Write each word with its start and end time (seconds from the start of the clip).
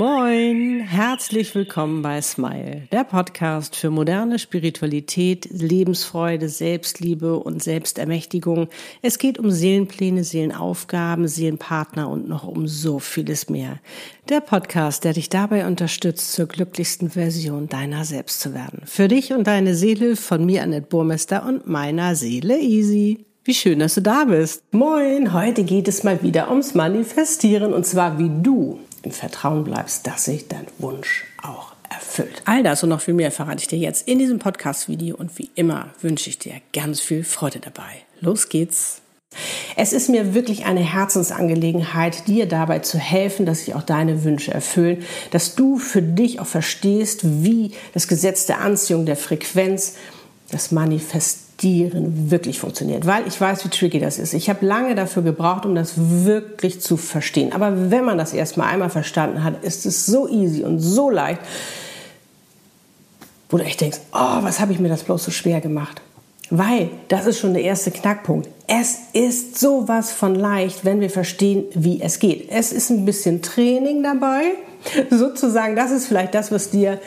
Moin, 0.00 0.80
herzlich 0.80 1.54
willkommen 1.54 2.00
bei 2.00 2.22
Smile, 2.22 2.88
der 2.90 3.04
Podcast 3.04 3.76
für 3.76 3.90
moderne 3.90 4.38
Spiritualität, 4.38 5.46
Lebensfreude, 5.50 6.48
Selbstliebe 6.48 7.38
und 7.38 7.62
Selbstermächtigung. 7.62 8.68
Es 9.02 9.18
geht 9.18 9.38
um 9.38 9.50
Seelenpläne, 9.50 10.24
Seelenaufgaben, 10.24 11.28
Seelenpartner 11.28 12.08
und 12.08 12.30
noch 12.30 12.44
um 12.44 12.66
so 12.66 12.98
vieles 12.98 13.50
mehr. 13.50 13.78
Der 14.30 14.40
Podcast, 14.40 15.04
der 15.04 15.12
dich 15.12 15.28
dabei 15.28 15.66
unterstützt, 15.66 16.32
zur 16.32 16.46
glücklichsten 16.46 17.10
Version 17.10 17.68
deiner 17.68 18.06
selbst 18.06 18.40
zu 18.40 18.54
werden. 18.54 18.80
Für 18.86 19.06
dich 19.06 19.34
und 19.34 19.46
deine 19.46 19.74
Seele 19.74 20.16
von 20.16 20.46
mir, 20.46 20.62
Annette 20.62 20.86
Burmester 20.88 21.44
und 21.44 21.66
meiner 21.66 22.14
Seele 22.16 22.58
Easy. 22.58 23.26
Wie 23.44 23.54
schön, 23.54 23.80
dass 23.80 23.96
du 23.96 24.00
da 24.00 24.24
bist. 24.24 24.62
Moin, 24.72 25.34
heute 25.34 25.62
geht 25.62 25.88
es 25.88 26.04
mal 26.04 26.22
wieder 26.22 26.48
ums 26.48 26.74
Manifestieren 26.74 27.74
und 27.74 27.84
zwar 27.84 28.18
wie 28.18 28.30
du 28.42 28.78
im 29.02 29.12
Vertrauen 29.12 29.64
bleibst, 29.64 30.06
dass 30.06 30.24
sich 30.24 30.48
dein 30.48 30.66
Wunsch 30.78 31.24
auch 31.42 31.72
erfüllt. 31.88 32.42
All 32.44 32.62
das 32.62 32.82
und 32.82 32.88
noch 32.88 33.00
viel 33.00 33.14
mehr 33.14 33.30
verrate 33.30 33.60
ich 33.60 33.68
dir 33.68 33.78
jetzt 33.78 34.06
in 34.06 34.18
diesem 34.18 34.38
Podcast-Video 34.38 35.16
und 35.16 35.38
wie 35.38 35.50
immer 35.54 35.88
wünsche 36.00 36.30
ich 36.30 36.38
dir 36.38 36.54
ganz 36.72 37.00
viel 37.00 37.24
Freude 37.24 37.60
dabei. 37.60 38.04
Los 38.20 38.48
geht's! 38.48 39.02
Es 39.76 39.92
ist 39.92 40.08
mir 40.08 40.34
wirklich 40.34 40.64
eine 40.64 40.80
Herzensangelegenheit, 40.80 42.26
dir 42.26 42.46
dabei 42.46 42.80
zu 42.80 42.98
helfen, 42.98 43.46
dass 43.46 43.64
sich 43.64 43.74
auch 43.74 43.82
deine 43.82 44.24
Wünsche 44.24 44.52
erfüllen, 44.52 45.04
dass 45.30 45.54
du 45.54 45.78
für 45.78 46.02
dich 46.02 46.40
auch 46.40 46.46
verstehst, 46.46 47.20
wie 47.22 47.72
das 47.94 48.08
Gesetz 48.08 48.46
der 48.46 48.60
Anziehung, 48.60 49.06
der 49.06 49.16
Frequenz, 49.16 49.94
das 50.50 50.72
Manifestieren, 50.72 51.49
Meditieren 51.62 52.30
wirklich 52.30 52.58
funktioniert, 52.58 53.06
weil 53.06 53.26
ich 53.26 53.38
weiß, 53.40 53.64
wie 53.64 53.68
tricky 53.68 53.98
das 53.98 54.18
ist. 54.18 54.32
Ich 54.32 54.48
habe 54.48 54.64
lange 54.64 54.94
dafür 54.94 55.22
gebraucht, 55.22 55.66
um 55.66 55.74
das 55.74 55.94
wirklich 55.96 56.80
zu 56.80 56.96
verstehen. 56.96 57.52
Aber 57.52 57.90
wenn 57.90 58.04
man 58.04 58.18
das 58.18 58.32
erstmal 58.32 58.68
einmal 58.68 58.90
verstanden 58.90 59.44
hat, 59.44 59.62
ist 59.62 59.84
es 59.84 60.06
so 60.06 60.28
easy 60.28 60.62
und 60.62 60.80
so 60.80 61.10
leicht, 61.10 61.40
wo 63.50 63.58
du 63.58 63.64
echt 63.64 63.80
denkst, 63.80 63.98
oh, 64.12 64.42
was 64.42 64.60
habe 64.60 64.72
ich 64.72 64.78
mir 64.78 64.88
das 64.88 65.02
bloß 65.02 65.24
so 65.24 65.30
schwer 65.30 65.60
gemacht? 65.60 66.00
Weil 66.50 66.90
das 67.08 67.26
ist 67.26 67.38
schon 67.38 67.54
der 67.54 67.62
erste 67.62 67.90
Knackpunkt. 67.90 68.48
Es 68.66 68.98
ist 69.12 69.58
sowas 69.58 70.12
von 70.12 70.34
leicht, 70.34 70.84
wenn 70.84 71.00
wir 71.00 71.10
verstehen, 71.10 71.64
wie 71.74 72.00
es 72.00 72.18
geht. 72.18 72.48
Es 72.50 72.72
ist 72.72 72.90
ein 72.90 73.04
bisschen 73.04 73.42
Training 73.42 74.02
dabei. 74.02 74.54
Sozusagen, 75.10 75.76
das 75.76 75.90
ist 75.90 76.06
vielleicht 76.06 76.34
das, 76.34 76.50
was 76.50 76.70
dir 76.70 77.00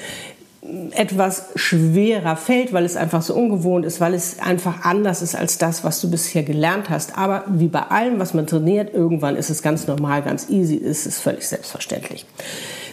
etwas 0.91 1.47
schwerer 1.55 2.37
fällt, 2.37 2.71
weil 2.71 2.85
es 2.85 2.95
einfach 2.95 3.21
so 3.21 3.33
ungewohnt 3.33 3.85
ist, 3.85 3.99
weil 3.99 4.13
es 4.13 4.39
einfach 4.39 4.85
anders 4.85 5.21
ist 5.21 5.35
als 5.35 5.57
das, 5.57 5.83
was 5.83 5.99
du 5.99 6.09
bisher 6.09 6.43
gelernt 6.43 6.89
hast. 6.89 7.17
Aber 7.17 7.43
wie 7.47 7.67
bei 7.67 7.81
allem, 7.81 8.19
was 8.19 8.33
man 8.33 8.47
trainiert, 8.47 8.93
irgendwann 8.93 9.35
ist 9.35 9.49
es 9.49 9.61
ganz 9.61 9.87
normal, 9.87 10.21
ganz 10.21 10.49
easy, 10.49 10.75
ist 10.75 11.05
es 11.05 11.19
völlig 11.19 11.47
selbstverständlich. 11.47 12.25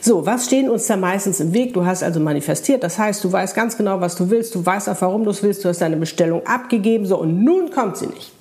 So, 0.00 0.26
was 0.26 0.46
stehen 0.46 0.68
uns 0.68 0.86
da 0.86 0.96
meistens 0.96 1.40
im 1.40 1.52
Weg? 1.52 1.74
Du 1.74 1.84
hast 1.84 2.02
also 2.02 2.18
manifestiert, 2.20 2.82
das 2.82 2.98
heißt, 2.98 3.22
du 3.22 3.30
weißt 3.30 3.54
ganz 3.54 3.76
genau, 3.76 4.00
was 4.00 4.16
du 4.16 4.30
willst, 4.30 4.54
du 4.54 4.64
weißt 4.64 4.88
auch, 4.88 5.00
warum 5.00 5.24
du 5.24 5.30
es 5.30 5.42
willst, 5.42 5.64
du 5.64 5.68
hast 5.68 5.80
deine 5.80 5.96
Bestellung 5.96 6.46
abgegeben, 6.46 7.06
so 7.06 7.18
und 7.18 7.44
nun 7.44 7.70
kommt 7.70 7.98
sie 7.98 8.06
nicht. 8.06 8.32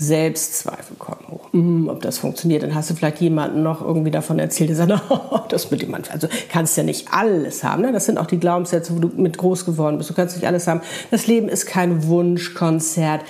Selbstzweifel 0.00 0.96
kommen 0.96 1.28
hoch. 1.28 1.48
Mm, 1.52 1.88
ob 1.88 2.00
das 2.00 2.16
funktioniert, 2.16 2.62
dann 2.62 2.74
hast 2.74 2.88
du 2.88 2.94
vielleicht 2.94 3.20
jemanden 3.20 3.62
noch 3.62 3.82
irgendwie 3.82 4.10
davon 4.10 4.38
erzählt, 4.38 4.70
der 4.70 4.76
sagt, 4.76 4.92
oh, 5.10 5.40
das 5.50 5.70
mit 5.70 5.82
dem. 5.82 5.94
Also 5.94 6.26
kannst 6.48 6.76
ja 6.78 6.82
nicht 6.82 7.12
alles 7.12 7.62
haben. 7.62 7.82
Ne? 7.82 7.92
Das 7.92 8.06
sind 8.06 8.16
auch 8.16 8.26
die 8.26 8.40
Glaubenssätze, 8.40 8.96
wo 8.96 9.00
du 9.00 9.08
mit 9.20 9.36
groß 9.36 9.66
geworden 9.66 9.98
bist. 9.98 10.08
Du 10.08 10.14
kannst 10.14 10.36
nicht 10.36 10.46
alles 10.46 10.66
haben. 10.66 10.80
Das 11.10 11.26
Leben 11.26 11.50
ist 11.50 11.66
kein 11.66 12.06
Wunschkonzert. 12.06 13.22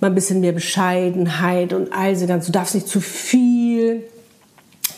Mal 0.00 0.06
ein 0.06 0.14
bisschen 0.14 0.40
mehr 0.40 0.52
Bescheidenheit 0.52 1.72
und 1.72 1.92
all 1.92 2.14
diese 2.14 2.28
ganzen. 2.28 2.52
Du 2.52 2.58
darfst 2.58 2.76
nicht 2.76 2.86
zu 2.86 3.00
viel. 3.00 4.04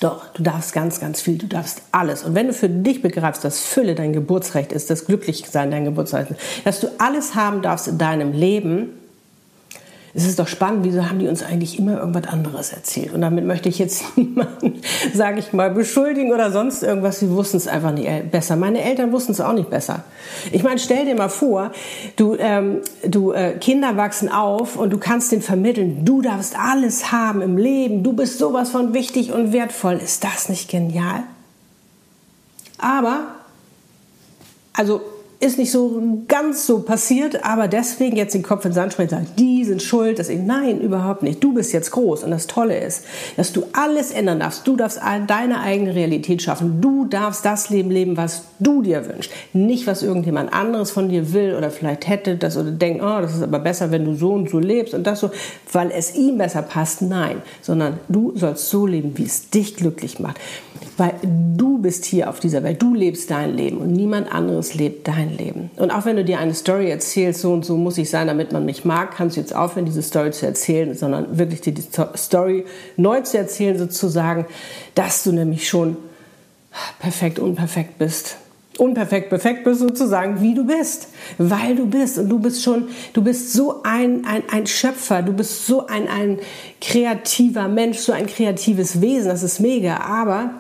Doch, 0.01 0.27
du 0.35 0.43
darfst 0.43 0.75
ganz, 0.75 1.01
ganz 1.01 1.23
viel, 1.23 1.39
du 1.39 1.47
darfst 1.47 1.81
alles. 1.91 2.23
Und 2.23 2.35
wenn 2.35 2.49
du 2.49 2.53
für 2.53 2.69
dich 2.69 3.01
begreifst, 3.01 3.45
dass 3.45 3.61
Fülle 3.61 3.95
dein 3.95 4.13
Geburtsrecht 4.13 4.73
ist, 4.73 4.91
dass 4.91 5.07
Glücklichsein 5.07 5.71
dein 5.71 5.87
Geburtsrecht 5.87 6.33
ist, 6.33 6.41
dass 6.65 6.81
du 6.81 6.89
alles 6.99 7.35
haben 7.35 7.63
darfst 7.63 7.89
in 7.89 7.97
deinem 7.97 8.33
Leben, 8.33 8.91
es 10.17 10.27
ist 10.27 10.39
doch 10.39 10.49
spannend, 10.49 10.83
wieso 10.83 11.11
haben 11.11 11.19
die 11.19 11.29
uns 11.29 11.43
eigentlich 11.43 11.79
immer 11.79 11.99
irgendwas 11.99 12.27
anderes 12.33 12.73
erzählt? 12.73 13.13
Und 13.13 13.21
damit 13.21 13.45
möchte 13.45 13.69
ich 13.69 13.79
jetzt 13.79 14.03
niemanden, 14.17 14.81
sage 15.13 15.41
ich 15.41 15.53
mal, 15.53 15.71
beschuldigen 15.71 16.33
oder 16.33 16.51
sonst 16.51 16.83
irgendwas. 16.83 17.19
Sie 17.19 17.29
wussten 17.29 17.59
es 17.59 17.69
einfach 17.69 17.93
nicht 17.93 18.31
besser. 18.31 18.57
Meine 18.57 18.81
Eltern 18.81 19.13
wussten 19.13 19.33
es 19.33 19.43
auch 19.43 19.53
nicht 19.53 19.69
besser. 19.69 20.05
Ich 20.53 20.63
meine, 20.63 20.79
stell 20.79 21.05
dir 21.05 21.15
mal 21.15 21.29
vor, 21.29 21.71
du, 22.17 22.35
ähm, 22.39 22.81
du 23.07 23.33
äh, 23.33 23.59
Kinder 23.61 23.99
wachsen 23.99 24.31
auf 24.31 24.77
und 24.77 24.91
du 24.91 24.97
kannst 24.97 25.33
den 25.33 25.43
vermitteln, 25.43 26.07
du 26.07 26.23
darfst 26.23 26.59
alles 26.59 27.13
haben 27.13 27.43
im 27.43 27.59
Leben, 27.59 28.03
du 28.03 28.15
bist 28.15 28.39
sowas 28.39 28.71
von 28.71 28.95
wichtig 28.95 29.35
und 29.35 29.53
wertvoll. 29.53 30.01
Ist 30.03 30.25
das 30.25 30.49
nicht 30.49 30.71
genial? 30.71 31.25
Aber, 32.79 33.27
also 34.73 35.03
ist 35.39 35.59
nicht 35.59 35.71
so 35.71 36.23
ganz 36.29 36.67
so 36.67 36.81
passiert, 36.81 37.45
aber 37.45 37.69
deswegen 37.69 38.17
jetzt 38.17 38.35
den 38.35 38.43
Kopf 38.43 38.65
in 38.65 38.71
den 38.71 38.75
Sand 38.75 38.95
schmeißen 38.95 39.19
sagen, 39.19 39.31
die 39.39 39.65
sind 39.65 39.83
schuld, 39.83 40.19
dass 40.19 40.31
ich, 40.31 40.41
nein, 40.41 40.81
überhaupt 40.81 41.23
nicht. 41.23 41.45
Du 41.45 41.53
bist 41.53 41.73
jetzt 41.75 41.91
groß 41.91 42.25
und 42.25 42.31
das 42.31 42.47
Tolle 42.47 42.79
ist, 42.79 43.05
dass 43.37 43.53
du 43.53 43.65
alles 43.73 44.13
ändern 44.13 44.41
darfst. 44.41 44.67
Du 44.67 44.77
darfst 44.77 45.01
deine 45.27 45.61
eigene 45.61 45.95
Realität 45.95 46.41
schaffen. 46.41 46.81
Du 46.81 47.05
darfst 47.05 47.45
das 47.45 47.69
Leben 47.69 47.91
leben, 47.91 48.17
was 48.17 48.45
du 48.61 48.83
dir 48.83 49.07
wünschst. 49.07 49.31
Nicht, 49.53 49.87
was 49.87 50.03
irgendjemand 50.03 50.53
anderes 50.55 50.91
von 50.91 51.11
dir 51.11 51.33
will 51.35 51.55
oder 51.55 51.71
vielleicht 51.71 52.09
hätte 52.09 52.37
das 52.37 52.57
oder 52.57 52.71
denkt, 52.71 53.03
oh, 53.03 53.21
das 53.21 53.35
ist 53.35 53.43
aber 53.43 53.59
besser, 53.59 53.91
wenn 53.91 54.05
du 54.05 54.15
so 54.15 54.33
und 54.33 54.49
so 54.49 54.59
lebst 54.59 54.95
und 54.95 55.07
das 55.07 55.21
so, 55.21 55.31
weil 55.73 55.91
es 55.91 56.15
ihm 56.15 56.39
besser 56.39 56.63
passt. 56.63 57.03
Nein, 57.03 57.43
sondern 57.61 58.01
du 58.09 58.33
sollst 58.35 58.71
so 58.71 58.87
leben, 58.87 59.13
wie 59.17 59.25
es 59.25 59.51
dich 59.51 59.77
glücklich 59.77 60.19
macht. 60.19 60.39
Weil 60.97 61.15
du 61.57 61.79
bist 61.79 62.05
hier 62.07 62.31
auf 62.31 62.41
dieser 62.41 62.63
Welt. 62.63 62.81
Du 62.81 62.95
lebst 62.95 63.31
dein 63.31 63.55
Leben 63.55 63.79
und 63.79 63.93
niemand 63.93 64.33
anderes 64.33 64.75
lebt 64.75 65.07
dein 65.09 65.26
dein 65.27 65.37
Leben. 65.37 65.71
Und 65.77 65.91
auch 65.91 66.05
wenn 66.05 66.17
du 66.17 66.25
dir 66.25 66.39
eine 66.39 66.55
Story 66.55 66.91
erzählst, 66.91 67.41
so 67.41 67.53
und 67.53 67.65
so 67.65 67.77
muss 67.77 67.99
ich 67.99 68.11
sein, 68.11 68.27
damit 68.27 68.53
man 68.53 68.65
mich 68.65 68.85
mag, 68.85 69.15
kannst 69.17 69.37
du 69.37 69.41
jetzt 69.41 69.55
aufhören, 69.55 69.85
diese 69.85 70.03
Story 70.03 70.31
zu 70.31 70.47
erzählen, 70.47 70.95
sondern 70.95 71.39
wirklich 71.39 71.61
die 71.61 71.75
Story 72.17 72.65
neu 72.97 73.21
zu 73.23 73.39
erzählen, 73.39 73.79
sozusagen, 73.79 74.47
dass 74.95 75.25
du 75.25 75.33
nämlich 75.33 75.69
schon 75.69 75.97
perfekt, 76.99 77.39
unperfekt 77.39 77.99
bist. 77.99 78.37
Unperfekt, 78.79 79.31
perfekt 79.31 79.65
bist 79.65 79.81
sozusagen, 79.81 80.43
wie 80.43 80.55
du 80.55 80.67
bist, 80.67 81.09
weil 81.39 81.77
du 81.77 81.87
bist. 81.87 82.19
Und 82.19 82.29
du 82.29 82.39
bist 82.39 82.63
schon, 82.63 82.89
du 83.15 83.23
bist 83.23 83.55
so 83.55 83.83
ein, 83.83 84.27
ein, 84.27 84.43
ein 84.51 84.67
Schöpfer, 84.67 85.23
du 85.23 85.33
bist 85.33 85.67
so 85.67 85.87
ein, 85.87 86.09
ein 86.09 86.39
kreativer 86.81 87.69
Mensch, 87.69 87.99
so 87.99 88.13
ein 88.13 88.27
kreatives 88.27 89.01
Wesen, 89.01 89.29
das 89.29 89.43
ist 89.43 89.61
mega, 89.61 89.97
aber 90.01 90.51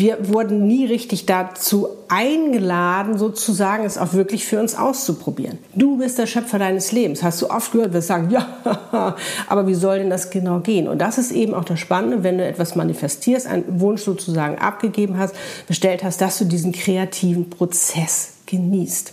wir 0.00 0.28
wurden 0.28 0.66
nie 0.66 0.86
richtig 0.86 1.26
dazu 1.26 1.88
eingeladen, 2.08 3.18
sozusagen 3.18 3.84
es 3.84 3.98
auch 3.98 4.14
wirklich 4.14 4.46
für 4.46 4.58
uns 4.58 4.74
auszuprobieren. 4.74 5.58
Du 5.74 5.98
bist 5.98 6.18
der 6.18 6.26
Schöpfer 6.26 6.58
deines 6.58 6.90
Lebens. 6.90 7.22
Hast 7.22 7.42
du 7.42 7.50
oft 7.50 7.70
gehört, 7.72 7.92
wir 7.92 8.00
sagen, 8.00 8.30
ja, 8.92 9.14
aber 9.46 9.66
wie 9.66 9.74
soll 9.74 9.98
denn 9.98 10.08
das 10.08 10.30
genau 10.30 10.60
gehen? 10.60 10.88
Und 10.88 11.00
das 11.00 11.18
ist 11.18 11.32
eben 11.32 11.52
auch 11.52 11.64
das 11.64 11.78
Spannende, 11.80 12.24
wenn 12.24 12.38
du 12.38 12.46
etwas 12.46 12.76
manifestierst, 12.76 13.46
einen 13.46 13.78
Wunsch 13.80 14.00
sozusagen 14.00 14.58
abgegeben 14.58 15.18
hast, 15.18 15.34
bestellt 15.68 16.02
hast, 16.02 16.22
dass 16.22 16.38
du 16.38 16.46
diesen 16.46 16.72
kreativen 16.72 17.50
Prozess 17.50 18.36
genießt. 18.46 19.12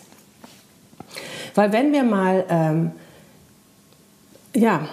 Weil 1.53 1.73
wenn 1.73 1.91
wir 1.91 2.03
mal, 2.03 2.45
ähm, 2.49 2.91
ja, 4.55 4.87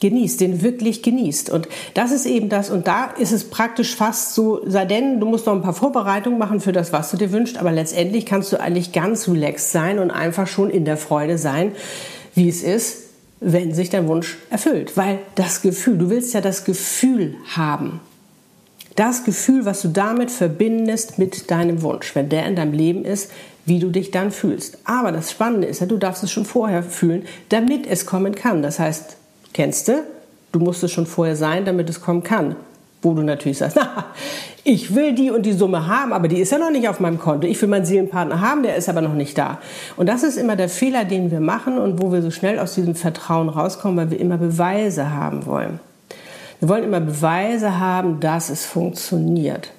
genießt, 0.00 0.40
den 0.40 0.62
wirklich 0.62 1.02
genießt. 1.02 1.50
Und 1.50 1.68
das 1.94 2.12
ist 2.12 2.26
eben 2.26 2.48
das. 2.48 2.70
Und 2.70 2.86
da 2.86 3.06
ist 3.06 3.32
es 3.32 3.44
praktisch 3.44 3.94
fast 3.96 4.34
so, 4.34 4.60
sei 4.66 4.84
denn, 4.84 5.20
du 5.20 5.26
musst 5.26 5.46
noch 5.46 5.54
ein 5.54 5.62
paar 5.62 5.74
Vorbereitungen 5.74 6.38
machen 6.38 6.60
für 6.60 6.72
das, 6.72 6.92
was 6.92 7.10
du 7.10 7.16
dir 7.16 7.32
wünschst, 7.32 7.58
aber 7.58 7.72
letztendlich 7.72 8.26
kannst 8.26 8.52
du 8.52 8.60
eigentlich 8.60 8.92
ganz 8.92 9.28
relaxed 9.28 9.72
sein 9.72 9.98
und 9.98 10.10
einfach 10.10 10.46
schon 10.46 10.70
in 10.70 10.84
der 10.84 10.96
Freude 10.96 11.38
sein, 11.38 11.72
wie 12.34 12.48
es 12.48 12.62
ist, 12.62 13.04
wenn 13.40 13.74
sich 13.74 13.90
dein 13.90 14.08
Wunsch 14.08 14.38
erfüllt. 14.50 14.96
Weil 14.96 15.18
das 15.34 15.62
Gefühl, 15.62 15.98
du 15.98 16.10
willst 16.10 16.34
ja 16.34 16.40
das 16.40 16.64
Gefühl 16.64 17.34
haben. 17.54 18.00
Das 18.96 19.24
Gefühl, 19.24 19.66
was 19.66 19.82
du 19.82 19.88
damit 19.88 20.30
verbindest 20.30 21.18
mit 21.18 21.50
deinem 21.50 21.82
Wunsch, 21.82 22.14
wenn 22.14 22.30
der 22.30 22.46
in 22.46 22.56
deinem 22.56 22.72
Leben 22.72 23.04
ist, 23.04 23.30
wie 23.66 23.78
du 23.78 23.90
dich 23.90 24.10
dann 24.10 24.30
fühlst. 24.30 24.78
Aber 24.84 25.12
das 25.12 25.30
Spannende 25.30 25.66
ist 25.66 25.80
ja, 25.80 25.86
du 25.86 25.98
darfst 25.98 26.22
es 26.22 26.30
schon 26.30 26.46
vorher 26.46 26.82
fühlen, 26.82 27.26
damit 27.50 27.86
es 27.86 28.06
kommen 28.06 28.34
kann. 28.34 28.62
Das 28.62 28.78
heißt, 28.78 29.16
Kennst 29.56 29.88
du? 29.88 30.04
Du 30.52 30.58
musst 30.58 30.84
es 30.84 30.92
schon 30.92 31.06
vorher 31.06 31.34
sein, 31.34 31.64
damit 31.64 31.88
es 31.88 32.02
kommen 32.02 32.22
kann. 32.22 32.56
Wo 33.00 33.14
du 33.14 33.22
natürlich 33.22 33.56
sagst, 33.56 33.76
na, 33.80 34.04
ich 34.64 34.94
will 34.94 35.14
die 35.14 35.30
und 35.30 35.46
die 35.46 35.54
Summe 35.54 35.86
haben, 35.86 36.12
aber 36.12 36.28
die 36.28 36.40
ist 36.40 36.52
ja 36.52 36.58
noch 36.58 36.70
nicht 36.70 36.90
auf 36.90 37.00
meinem 37.00 37.18
Konto. 37.18 37.46
Ich 37.46 37.62
will 37.62 37.68
meinen 37.70 37.86
Seelenpartner 37.86 38.42
haben, 38.42 38.64
der 38.64 38.76
ist 38.76 38.90
aber 38.90 39.00
noch 39.00 39.14
nicht 39.14 39.38
da. 39.38 39.56
Und 39.96 40.10
das 40.10 40.24
ist 40.24 40.36
immer 40.36 40.56
der 40.56 40.68
Fehler, 40.68 41.06
den 41.06 41.30
wir 41.30 41.40
machen 41.40 41.78
und 41.78 42.02
wo 42.02 42.12
wir 42.12 42.20
so 42.20 42.30
schnell 42.30 42.58
aus 42.58 42.74
diesem 42.74 42.94
Vertrauen 42.94 43.48
rauskommen, 43.48 43.96
weil 43.96 44.10
wir 44.10 44.20
immer 44.20 44.36
Beweise 44.36 45.10
haben 45.14 45.46
wollen. 45.46 45.80
Wir 46.60 46.68
wollen 46.68 46.84
immer 46.84 47.00
Beweise 47.00 47.78
haben, 47.78 48.20
dass 48.20 48.50
es 48.50 48.66
funktioniert. 48.66 49.70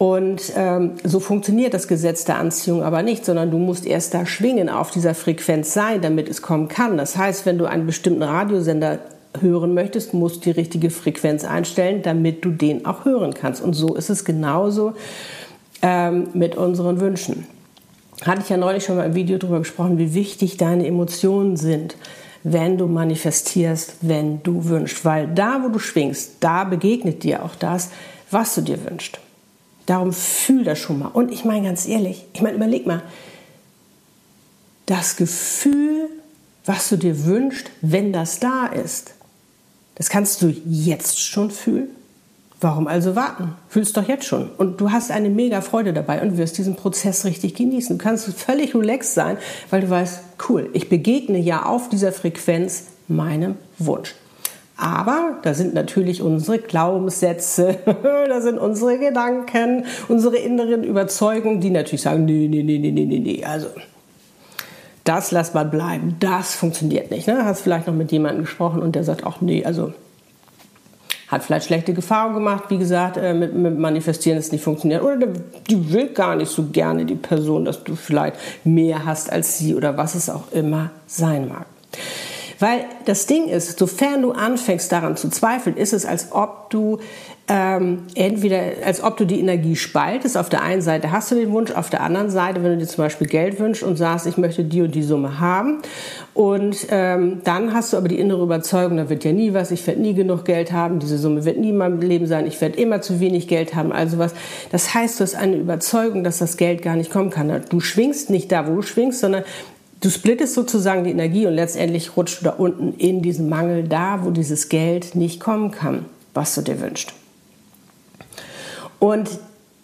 Und 0.00 0.54
ähm, 0.56 0.92
so 1.04 1.20
funktioniert 1.20 1.74
das 1.74 1.86
Gesetz 1.86 2.24
der 2.24 2.38
Anziehung 2.38 2.82
aber 2.82 3.02
nicht, 3.02 3.26
sondern 3.26 3.50
du 3.50 3.58
musst 3.58 3.84
erst 3.84 4.14
da 4.14 4.24
schwingen, 4.24 4.70
auf 4.70 4.90
dieser 4.90 5.14
Frequenz 5.14 5.74
sein, 5.74 6.00
damit 6.00 6.26
es 6.26 6.40
kommen 6.40 6.68
kann. 6.68 6.96
Das 6.96 7.18
heißt, 7.18 7.44
wenn 7.44 7.58
du 7.58 7.66
einen 7.66 7.84
bestimmten 7.84 8.22
Radiosender 8.22 9.00
hören 9.38 9.74
möchtest, 9.74 10.14
musst 10.14 10.36
du 10.36 10.40
die 10.40 10.50
richtige 10.52 10.88
Frequenz 10.88 11.44
einstellen, 11.44 12.00
damit 12.00 12.46
du 12.46 12.50
den 12.50 12.86
auch 12.86 13.04
hören 13.04 13.34
kannst. 13.34 13.60
Und 13.60 13.74
so 13.74 13.94
ist 13.94 14.08
es 14.08 14.24
genauso 14.24 14.94
ähm, 15.82 16.28
mit 16.32 16.56
unseren 16.56 16.98
Wünschen. 16.98 17.44
Hatte 18.22 18.40
ich 18.40 18.48
ja 18.48 18.56
neulich 18.56 18.84
schon 18.84 18.96
mal 18.96 19.04
im 19.04 19.14
Video 19.14 19.36
darüber 19.36 19.58
gesprochen, 19.58 19.98
wie 19.98 20.14
wichtig 20.14 20.56
deine 20.56 20.86
Emotionen 20.86 21.58
sind, 21.58 21.94
wenn 22.42 22.78
du 22.78 22.86
manifestierst, 22.86 23.96
wenn 24.00 24.42
du 24.44 24.64
wünschst. 24.64 25.04
Weil 25.04 25.28
da, 25.28 25.60
wo 25.62 25.68
du 25.68 25.78
schwingst, 25.78 26.36
da 26.40 26.64
begegnet 26.64 27.22
dir 27.22 27.44
auch 27.44 27.54
das, 27.54 27.90
was 28.30 28.54
du 28.54 28.62
dir 28.62 28.82
wünschst. 28.82 29.20
Darum 29.86 30.12
fühl 30.12 30.64
das 30.64 30.78
schon 30.78 30.98
mal. 30.98 31.08
Und 31.08 31.32
ich 31.32 31.44
meine 31.44 31.66
ganz 31.66 31.86
ehrlich, 31.86 32.24
ich 32.32 32.42
meine, 32.42 32.56
überleg 32.56 32.86
mal, 32.86 33.02
das 34.86 35.16
Gefühl, 35.16 36.08
was 36.64 36.88
du 36.88 36.96
dir 36.96 37.24
wünschst, 37.24 37.70
wenn 37.80 38.12
das 38.12 38.40
da 38.40 38.66
ist, 38.66 39.14
das 39.94 40.08
kannst 40.08 40.42
du 40.42 40.48
jetzt 40.66 41.20
schon 41.20 41.50
fühlen. 41.50 41.88
Warum 42.60 42.86
also 42.86 43.16
warten? 43.16 43.54
Fühlst 43.68 43.96
doch 43.96 44.06
jetzt 44.06 44.26
schon. 44.26 44.50
Und 44.50 44.80
du 44.80 44.90
hast 44.90 45.10
eine 45.10 45.30
mega 45.30 45.62
Freude 45.62 45.94
dabei 45.94 46.20
und 46.20 46.36
wirst 46.36 46.58
diesen 46.58 46.76
Prozess 46.76 47.24
richtig 47.24 47.54
genießen. 47.54 47.96
Du 47.96 48.04
kannst 48.04 48.26
völlig 48.34 48.74
relaxed 48.74 49.14
sein, 49.14 49.38
weil 49.70 49.80
du 49.80 49.88
weißt, 49.88 50.20
cool, 50.48 50.68
ich 50.74 50.88
begegne 50.90 51.38
ja 51.38 51.64
auf 51.64 51.88
dieser 51.88 52.12
Frequenz 52.12 52.84
meinem 53.08 53.56
Wunsch. 53.78 54.14
Aber 54.80 55.36
da 55.42 55.52
sind 55.52 55.74
natürlich 55.74 56.22
unsere 56.22 56.58
Glaubenssätze, 56.58 57.76
da 58.02 58.40
sind 58.40 58.58
unsere 58.58 58.98
Gedanken, 58.98 59.84
unsere 60.08 60.38
inneren 60.38 60.84
Überzeugungen, 60.84 61.60
die 61.60 61.68
natürlich 61.68 62.00
sagen, 62.00 62.24
nee, 62.24 62.48
nee, 62.48 62.62
nee, 62.62 62.78
nee, 62.78 62.90
nee, 62.90 63.04
nee, 63.04 63.18
nee. 63.18 63.44
Also 63.44 63.66
das 65.04 65.32
lass 65.32 65.52
mal 65.52 65.66
bleiben, 65.66 66.16
das 66.20 66.54
funktioniert 66.54 67.10
nicht. 67.10 67.26
Ne? 67.26 67.44
Hast 67.44 67.60
vielleicht 67.60 67.88
noch 67.88 67.94
mit 67.94 68.10
jemandem 68.10 68.44
gesprochen 68.44 68.80
und 68.80 68.94
der 68.94 69.04
sagt 69.04 69.26
auch, 69.26 69.42
nee, 69.42 69.64
also 69.66 69.92
hat 71.28 71.44
vielleicht 71.44 71.66
schlechte 71.66 71.94
Erfahrungen 71.94 72.36
gemacht, 72.36 72.64
wie 72.70 72.78
gesagt, 72.78 73.18
äh, 73.18 73.34
mit, 73.34 73.54
mit 73.54 73.78
Manifestieren, 73.78 74.38
das 74.38 74.50
nicht 74.50 74.64
funktioniert. 74.64 75.02
Oder 75.02 75.26
die 75.68 75.92
will 75.92 76.08
gar 76.08 76.36
nicht 76.36 76.50
so 76.50 76.68
gerne 76.72 77.04
die 77.04 77.16
Person, 77.16 77.66
dass 77.66 77.84
du 77.84 77.96
vielleicht 77.96 78.36
mehr 78.64 79.04
hast 79.04 79.30
als 79.30 79.58
sie 79.58 79.74
oder 79.74 79.98
was 79.98 80.14
es 80.14 80.30
auch 80.30 80.50
immer 80.52 80.90
sein 81.06 81.48
mag. 81.48 81.66
Weil 82.60 82.84
das 83.06 83.26
Ding 83.26 83.48
ist, 83.48 83.78
sofern 83.78 84.22
du 84.22 84.32
anfängst 84.32 84.92
daran 84.92 85.16
zu 85.16 85.28
zweifeln, 85.30 85.76
ist 85.76 85.92
es, 85.92 86.04
als 86.06 86.30
ob 86.30 86.70
du 86.70 86.98
ähm, 87.48 88.04
entweder, 88.14 88.60
als 88.86 89.02
ob 89.02 89.16
du 89.16 89.24
die 89.24 89.40
Energie 89.40 89.74
spaltest. 89.74 90.36
Auf 90.36 90.48
der 90.48 90.62
einen 90.62 90.82
Seite 90.82 91.10
hast 91.10 91.32
du 91.32 91.34
den 91.34 91.50
Wunsch, 91.50 91.72
auf 91.72 91.90
der 91.90 92.02
anderen 92.02 92.30
Seite, 92.30 92.62
wenn 92.62 92.72
du 92.72 92.76
dir 92.76 92.86
zum 92.86 93.02
Beispiel 93.02 93.26
Geld 93.26 93.58
wünschst 93.58 93.82
und 93.82 93.96
sagst, 93.96 94.26
ich 94.26 94.36
möchte 94.36 94.62
die 94.62 94.82
und 94.82 94.94
die 94.94 95.02
Summe 95.02 95.40
haben. 95.40 95.78
Und 96.32 96.86
ähm, 96.90 97.40
dann 97.42 97.74
hast 97.74 97.92
du 97.92 97.96
aber 97.96 98.06
die 98.06 98.20
innere 98.20 98.42
Überzeugung, 98.42 98.98
da 98.98 99.08
wird 99.08 99.24
ja 99.24 99.32
nie 99.32 99.52
was, 99.52 99.72
ich 99.72 99.84
werde 99.88 100.00
nie 100.00 100.14
genug 100.14 100.44
Geld 100.44 100.70
haben, 100.70 101.00
diese 101.00 101.18
Summe 101.18 101.44
wird 101.44 101.58
nie 101.58 101.70
in 101.70 101.76
meinem 101.76 102.00
Leben 102.00 102.28
sein, 102.28 102.46
ich 102.46 102.60
werde 102.60 102.78
immer 102.78 103.00
zu 103.00 103.18
wenig 103.18 103.48
Geld 103.48 103.74
haben, 103.74 103.90
also 103.90 104.18
was. 104.18 104.32
Das 104.70 104.94
heißt, 104.94 105.18
du 105.18 105.24
hast 105.24 105.34
eine 105.34 105.56
Überzeugung, 105.56 106.22
dass 106.22 106.38
das 106.38 106.56
Geld 106.56 106.82
gar 106.82 106.94
nicht 106.94 107.10
kommen 107.10 107.30
kann. 107.30 107.62
Du 107.68 107.80
schwingst 107.80 108.30
nicht 108.30 108.52
da, 108.52 108.68
wo 108.68 108.76
du 108.76 108.82
schwingst, 108.82 109.18
sondern 109.18 109.42
Du 110.00 110.08
splittest 110.08 110.54
sozusagen 110.54 111.04
die 111.04 111.10
Energie 111.10 111.46
und 111.46 111.52
letztendlich 111.52 112.16
rutscht 112.16 112.40
du 112.40 112.44
da 112.44 112.50
unten 112.50 112.94
in 112.94 113.20
diesen 113.20 113.48
Mangel 113.48 113.86
da, 113.86 114.24
wo 114.24 114.30
dieses 114.30 114.70
Geld 114.70 115.14
nicht 115.14 115.40
kommen 115.40 115.70
kann, 115.70 116.06
was 116.32 116.54
du 116.54 116.62
dir 116.62 116.80
wünschst. 116.80 117.12
Und 118.98 119.28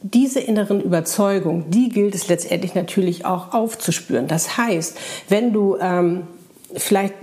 diese 0.02 0.40
inneren 0.40 0.80
Überzeugungen, 0.80 1.70
die 1.70 1.88
gilt 1.88 2.14
es 2.14 2.28
letztendlich 2.28 2.74
natürlich 2.74 3.24
auch 3.24 3.52
aufzuspüren. 3.52 4.26
Das 4.28 4.56
heißt, 4.56 4.96
wenn 5.28 5.52
du 5.52 5.76
ähm, 5.80 6.26
vielleicht 6.74 7.14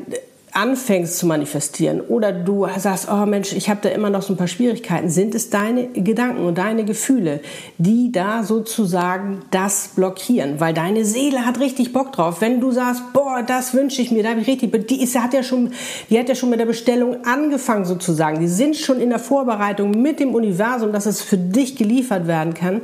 anfängst 0.54 1.18
zu 1.18 1.26
manifestieren 1.26 2.00
oder 2.02 2.32
du 2.32 2.68
sagst, 2.78 3.08
oh 3.12 3.26
Mensch, 3.26 3.54
ich 3.54 3.70
habe 3.70 3.80
da 3.82 3.90
immer 3.90 4.12
noch 4.12 4.22
so 4.22 4.34
ein 4.34 4.38
paar 4.38 4.48
Schwierigkeiten, 4.48 5.10
sind 5.10 5.34
es 5.34 5.50
deine 5.50 5.88
Gedanken 5.88 6.46
und 6.46 6.60
deine 6.60 6.86
Gefühle, 6.86 7.42
die 7.80 8.12
da 8.12 8.44
sozusagen 8.44 9.42
das 9.50 9.90
blockieren, 9.96 10.60
weil 10.60 10.74
deine 10.74 11.06
Seele 11.06 11.46
hat 11.46 11.60
richtig 11.60 11.92
Bock 11.92 12.12
drauf. 12.12 12.40
Wenn 12.40 12.62
du 12.62 12.72
sagst, 12.72 13.02
boah, 13.14 13.42
das 13.42 13.74
wünsche 13.74 14.02
ich 14.02 14.12
mir, 14.12 14.22
da 14.22 14.30
habe 14.30 14.42
ich 14.42 14.48
richtig, 14.48 14.88
die 14.88 15.02
ist, 15.02 15.20
hat 15.20 15.34
ja 15.34 15.42
schon, 15.42 15.72
die 16.10 16.20
hat 16.20 16.30
ja 16.30 16.36
schon 16.36 16.52
mit 16.52 16.60
der 16.60 16.68
Bestellung 16.68 17.26
angefangen 17.26 17.86
sozusagen. 17.86 18.40
Die 18.40 18.48
sind 18.48 18.76
schon 18.76 19.00
in 19.00 19.10
der 19.10 19.20
Vorbereitung 19.20 19.90
mit 19.92 20.20
dem 20.20 20.36
Universum, 20.36 20.92
dass 20.92 21.08
es 21.08 21.22
für 21.22 21.38
dich 21.38 21.76
geliefert 21.76 22.28
werden 22.28 22.54
kann, 22.54 22.82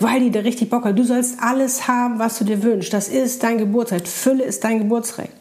weil 0.00 0.20
die 0.20 0.30
da 0.32 0.40
richtig 0.40 0.70
Bock 0.70 0.84
hat. 0.84 0.98
Du 0.98 1.04
sollst 1.04 1.38
alles 1.40 1.86
haben, 1.86 2.18
was 2.18 2.38
du 2.38 2.44
dir 2.44 2.64
wünschst. 2.64 2.92
Das 2.92 3.08
ist 3.08 3.44
dein 3.44 3.58
Geburtsrecht. 3.58 4.08
Fülle 4.08 4.42
ist 4.42 4.64
dein 4.64 4.80
Geburtsrecht. 4.80 5.32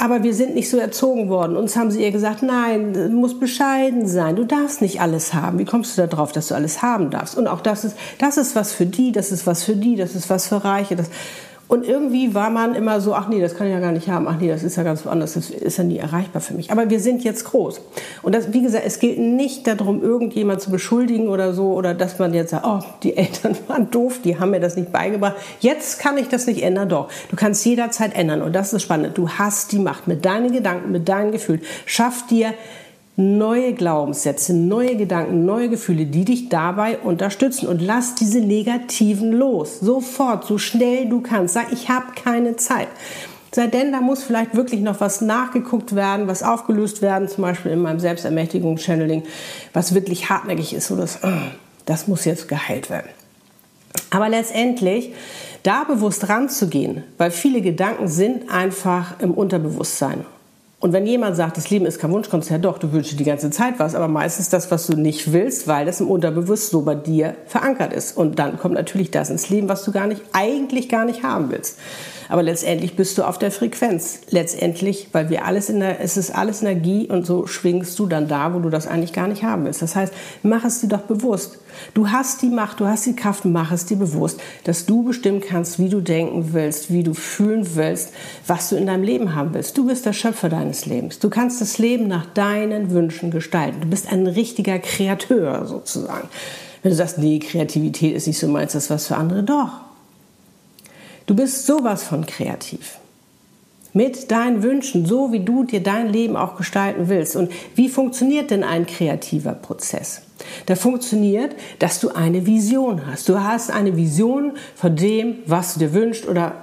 Aber 0.00 0.22
wir 0.22 0.32
sind 0.32 0.54
nicht 0.54 0.70
so 0.70 0.78
erzogen 0.78 1.28
worden. 1.28 1.58
Uns 1.58 1.76
haben 1.76 1.90
sie 1.90 2.02
ihr 2.02 2.10
gesagt, 2.10 2.42
nein, 2.42 2.94
du 2.94 3.10
musst 3.10 3.38
bescheiden 3.38 4.06
sein. 4.06 4.34
Du 4.34 4.46
darfst 4.46 4.80
nicht 4.80 5.02
alles 5.02 5.34
haben. 5.34 5.58
Wie 5.58 5.66
kommst 5.66 5.98
du 5.98 6.08
darauf, 6.08 6.32
dass 6.32 6.48
du 6.48 6.54
alles 6.54 6.80
haben 6.80 7.10
darfst? 7.10 7.36
Und 7.36 7.46
auch 7.46 7.60
das 7.60 7.84
ist, 7.84 7.98
das 8.16 8.38
ist 8.38 8.56
was 8.56 8.72
für 8.72 8.86
die, 8.86 9.12
das 9.12 9.30
ist 9.30 9.46
was 9.46 9.62
für 9.62 9.76
die, 9.76 9.96
das 9.96 10.14
ist 10.14 10.30
was 10.30 10.48
für 10.48 10.64
Reiche. 10.64 10.96
Das, 10.96 11.10
und 11.70 11.86
irgendwie 11.86 12.34
war 12.34 12.50
man 12.50 12.74
immer 12.74 13.00
so, 13.00 13.14
ach 13.14 13.28
nee, 13.28 13.40
das 13.40 13.54
kann 13.54 13.68
ich 13.68 13.72
ja 13.72 13.78
gar 13.78 13.92
nicht 13.92 14.08
haben, 14.08 14.26
ach 14.26 14.38
nee, 14.40 14.48
das 14.48 14.64
ist 14.64 14.76
ja 14.76 14.82
ganz 14.82 15.06
woanders, 15.06 15.34
das 15.34 15.50
ist 15.50 15.78
ja 15.78 15.84
nie 15.84 15.98
erreichbar 15.98 16.42
für 16.42 16.52
mich. 16.52 16.72
Aber 16.72 16.90
wir 16.90 16.98
sind 16.98 17.22
jetzt 17.22 17.44
groß. 17.44 17.80
Und 18.22 18.34
das, 18.34 18.52
wie 18.52 18.62
gesagt, 18.62 18.82
es 18.84 18.98
gilt 18.98 19.20
nicht 19.20 19.68
darum, 19.68 20.02
irgendjemand 20.02 20.60
zu 20.60 20.72
beschuldigen 20.72 21.28
oder 21.28 21.54
so, 21.54 21.72
oder 21.74 21.94
dass 21.94 22.18
man 22.18 22.34
jetzt 22.34 22.50
sagt, 22.50 22.66
oh, 22.66 22.80
die 23.04 23.16
Eltern 23.16 23.56
waren 23.68 23.88
doof, 23.88 24.18
die 24.24 24.40
haben 24.40 24.50
mir 24.50 24.58
das 24.58 24.74
nicht 24.74 24.90
beigebracht. 24.90 25.36
Jetzt 25.60 26.00
kann 26.00 26.18
ich 26.18 26.26
das 26.26 26.48
nicht 26.48 26.60
ändern, 26.60 26.88
doch. 26.88 27.08
Du 27.30 27.36
kannst 27.36 27.64
jederzeit 27.64 28.16
ändern. 28.16 28.42
Und 28.42 28.52
das 28.52 28.72
ist 28.72 28.82
spannend. 28.82 29.16
Du 29.16 29.28
hast 29.28 29.70
die 29.70 29.78
Macht 29.78 30.08
mit 30.08 30.24
deinen 30.24 30.50
Gedanken, 30.50 30.90
mit 30.90 31.08
deinen 31.08 31.30
Gefühlen. 31.30 31.62
Schaff 31.86 32.26
dir 32.26 32.52
neue 33.20 33.74
Glaubenssätze, 33.74 34.54
neue 34.54 34.96
Gedanken, 34.96 35.44
neue 35.44 35.68
Gefühle, 35.68 36.06
die 36.06 36.24
dich 36.24 36.48
dabei 36.48 36.98
unterstützen. 36.98 37.68
Und 37.68 37.80
lass 37.80 38.14
diese 38.14 38.40
negativen 38.40 39.32
los. 39.32 39.80
Sofort, 39.80 40.46
so 40.46 40.58
schnell 40.58 41.08
du 41.08 41.20
kannst. 41.20 41.54
Sag, 41.54 41.72
ich 41.72 41.88
habe 41.88 42.06
keine 42.14 42.56
Zeit. 42.56 42.88
Sei 43.52 43.66
denn, 43.66 43.92
da 43.92 44.00
muss 44.00 44.22
vielleicht 44.22 44.54
wirklich 44.54 44.80
noch 44.80 45.00
was 45.00 45.20
nachgeguckt 45.20 45.94
werden, 45.94 46.28
was 46.28 46.42
aufgelöst 46.42 47.02
werden, 47.02 47.28
zum 47.28 47.42
Beispiel 47.42 47.72
in 47.72 47.82
meinem 47.82 47.98
Selbstermächtigungs-Channeling, 47.98 49.24
was 49.72 49.92
wirklich 49.94 50.30
hartnäckig 50.30 50.72
ist. 50.72 50.86
So 50.86 50.96
das, 50.96 51.22
ah, 51.24 51.50
das 51.84 52.06
muss 52.06 52.24
jetzt 52.24 52.48
geheilt 52.48 52.90
werden. 52.90 53.10
Aber 54.10 54.28
letztendlich 54.28 55.12
da 55.62 55.84
bewusst 55.84 56.28
ranzugehen, 56.28 57.04
weil 57.18 57.30
viele 57.30 57.60
Gedanken 57.60 58.08
sind 58.08 58.50
einfach 58.50 59.20
im 59.20 59.32
Unterbewusstsein. 59.32 60.24
Und 60.80 60.94
wenn 60.94 61.06
jemand 61.06 61.36
sagt, 61.36 61.58
das 61.58 61.68
Leben 61.68 61.84
ist 61.84 61.98
kein 61.98 62.10
Wunschkonzert, 62.10 62.64
doch, 62.64 62.78
du 62.78 62.90
wünschst 62.90 63.20
die 63.20 63.24
ganze 63.24 63.50
Zeit 63.50 63.74
was, 63.78 63.94
aber 63.94 64.08
meistens 64.08 64.48
das, 64.48 64.70
was 64.70 64.86
du 64.86 64.96
nicht 64.96 65.30
willst, 65.30 65.68
weil 65.68 65.84
das 65.84 66.00
im 66.00 66.08
Unterbewusst 66.08 66.70
so 66.70 66.80
bei 66.80 66.94
dir 66.94 67.36
verankert 67.44 67.92
ist. 67.92 68.16
Und 68.16 68.38
dann 68.38 68.58
kommt 68.58 68.74
natürlich 68.74 69.10
das 69.10 69.28
ins 69.28 69.50
Leben, 69.50 69.68
was 69.68 69.84
du 69.84 69.92
gar 69.92 70.06
nicht, 70.06 70.22
eigentlich 70.32 70.88
gar 70.88 71.04
nicht 71.04 71.22
haben 71.22 71.50
willst. 71.50 71.78
Aber 72.30 72.44
letztendlich 72.44 72.94
bist 72.94 73.18
du 73.18 73.24
auf 73.24 73.38
der 73.38 73.50
Frequenz. 73.50 74.20
Letztendlich, 74.30 75.08
weil 75.10 75.30
wir 75.30 75.44
alles 75.44 75.68
in 75.68 75.80
der, 75.80 76.00
es 76.00 76.16
ist 76.16 76.32
alles 76.32 76.62
Energie 76.62 77.08
und 77.08 77.26
so 77.26 77.48
schwingst 77.48 77.98
du 77.98 78.06
dann 78.06 78.28
da, 78.28 78.54
wo 78.54 78.60
du 78.60 78.70
das 78.70 78.86
eigentlich 78.86 79.12
gar 79.12 79.26
nicht 79.26 79.42
haben 79.42 79.64
willst. 79.64 79.82
Das 79.82 79.96
heißt, 79.96 80.12
mach 80.44 80.64
es 80.64 80.80
dir 80.80 80.86
doch 80.86 81.00
bewusst. 81.00 81.58
Du 81.92 82.10
hast 82.10 82.42
die 82.42 82.48
Macht, 82.48 82.78
du 82.78 82.86
hast 82.86 83.04
die 83.06 83.16
Kraft, 83.16 83.44
mach 83.44 83.72
es 83.72 83.84
dir 83.84 83.96
bewusst, 83.96 84.40
dass 84.62 84.86
du 84.86 85.02
bestimmen 85.02 85.40
kannst, 85.40 85.80
wie 85.80 85.88
du 85.88 86.00
denken 86.00 86.52
willst, 86.52 86.92
wie 86.92 87.02
du 87.02 87.14
fühlen 87.14 87.66
willst, 87.74 88.12
was 88.46 88.68
du 88.68 88.76
in 88.76 88.86
deinem 88.86 89.02
Leben 89.02 89.34
haben 89.34 89.52
willst. 89.52 89.76
Du 89.76 89.88
bist 89.88 90.06
der 90.06 90.12
Schöpfer 90.12 90.48
deines 90.48 90.86
Lebens. 90.86 91.18
Du 91.18 91.30
kannst 91.30 91.60
das 91.60 91.78
Leben 91.78 92.06
nach 92.06 92.26
deinen 92.26 92.92
Wünschen 92.92 93.32
gestalten. 93.32 93.80
Du 93.80 93.88
bist 93.88 94.10
ein 94.10 94.28
richtiger 94.28 94.78
Kreateur 94.78 95.66
sozusagen. 95.66 96.28
Wenn 96.84 96.90
du 96.90 96.96
sagst, 96.96 97.18
nee, 97.18 97.40
Kreativität 97.40 98.14
ist 98.14 98.28
nicht 98.28 98.38
so 98.38 98.46
meins, 98.46 98.72
das 98.72 98.84
ist 98.84 98.90
was 98.90 99.08
für 99.08 99.16
andere, 99.16 99.42
doch. 99.42 99.89
Du 101.26 101.34
bist 101.34 101.66
sowas 101.66 102.02
von 102.02 102.26
kreativ. 102.26 102.98
Mit 103.92 104.30
deinen 104.30 104.62
Wünschen, 104.62 105.04
so 105.04 105.32
wie 105.32 105.40
du 105.40 105.64
dir 105.64 105.82
dein 105.82 106.12
Leben 106.12 106.36
auch 106.36 106.56
gestalten 106.56 107.08
willst. 107.08 107.34
Und 107.34 107.50
wie 107.74 107.88
funktioniert 107.88 108.50
denn 108.50 108.62
ein 108.62 108.86
kreativer 108.86 109.52
Prozess? 109.52 110.22
Der 110.68 110.76
funktioniert, 110.76 111.56
dass 111.80 112.00
du 112.00 112.10
eine 112.10 112.46
Vision 112.46 113.06
hast. 113.06 113.28
Du 113.28 113.42
hast 113.42 113.70
eine 113.70 113.96
Vision 113.96 114.52
von 114.76 114.94
dem, 114.94 115.38
was 115.46 115.74
du 115.74 115.80
dir 115.80 115.92
wünschst 115.92 116.28
oder 116.28 116.54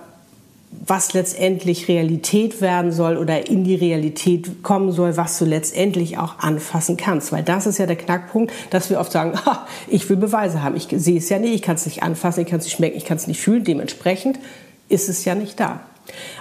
was 0.69 1.13
letztendlich 1.13 1.87
Realität 1.87 2.61
werden 2.61 2.91
soll 2.91 3.17
oder 3.17 3.49
in 3.49 3.63
die 3.63 3.75
Realität 3.75 4.63
kommen 4.63 4.91
soll, 4.91 5.17
was 5.17 5.37
du 5.37 5.45
letztendlich 5.45 6.17
auch 6.17 6.39
anfassen 6.39 6.97
kannst. 6.97 7.31
Weil 7.31 7.43
das 7.43 7.67
ist 7.67 7.77
ja 7.77 7.85
der 7.85 7.95
Knackpunkt, 7.95 8.53
dass 8.69 8.89
wir 8.89 8.99
oft 8.99 9.11
sagen, 9.11 9.33
ich 9.87 10.09
will 10.09 10.17
Beweise 10.17 10.63
haben. 10.63 10.75
Ich 10.75 10.87
sehe 10.91 11.17
es 11.17 11.29
ja 11.29 11.39
nicht, 11.39 11.53
ich 11.53 11.61
kann 11.61 11.75
es 11.75 11.85
nicht 11.85 12.03
anfassen, 12.03 12.41
ich 12.41 12.47
kann 12.47 12.59
es 12.59 12.65
nicht 12.65 12.75
schmecken, 12.75 12.97
ich 12.97 13.05
kann 13.05 13.17
es 13.17 13.27
nicht 13.27 13.39
fühlen. 13.39 13.63
Dementsprechend 13.63 14.39
ist 14.89 15.09
es 15.09 15.25
ja 15.25 15.35
nicht 15.35 15.59
da. 15.59 15.81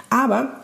Aber 0.09 0.61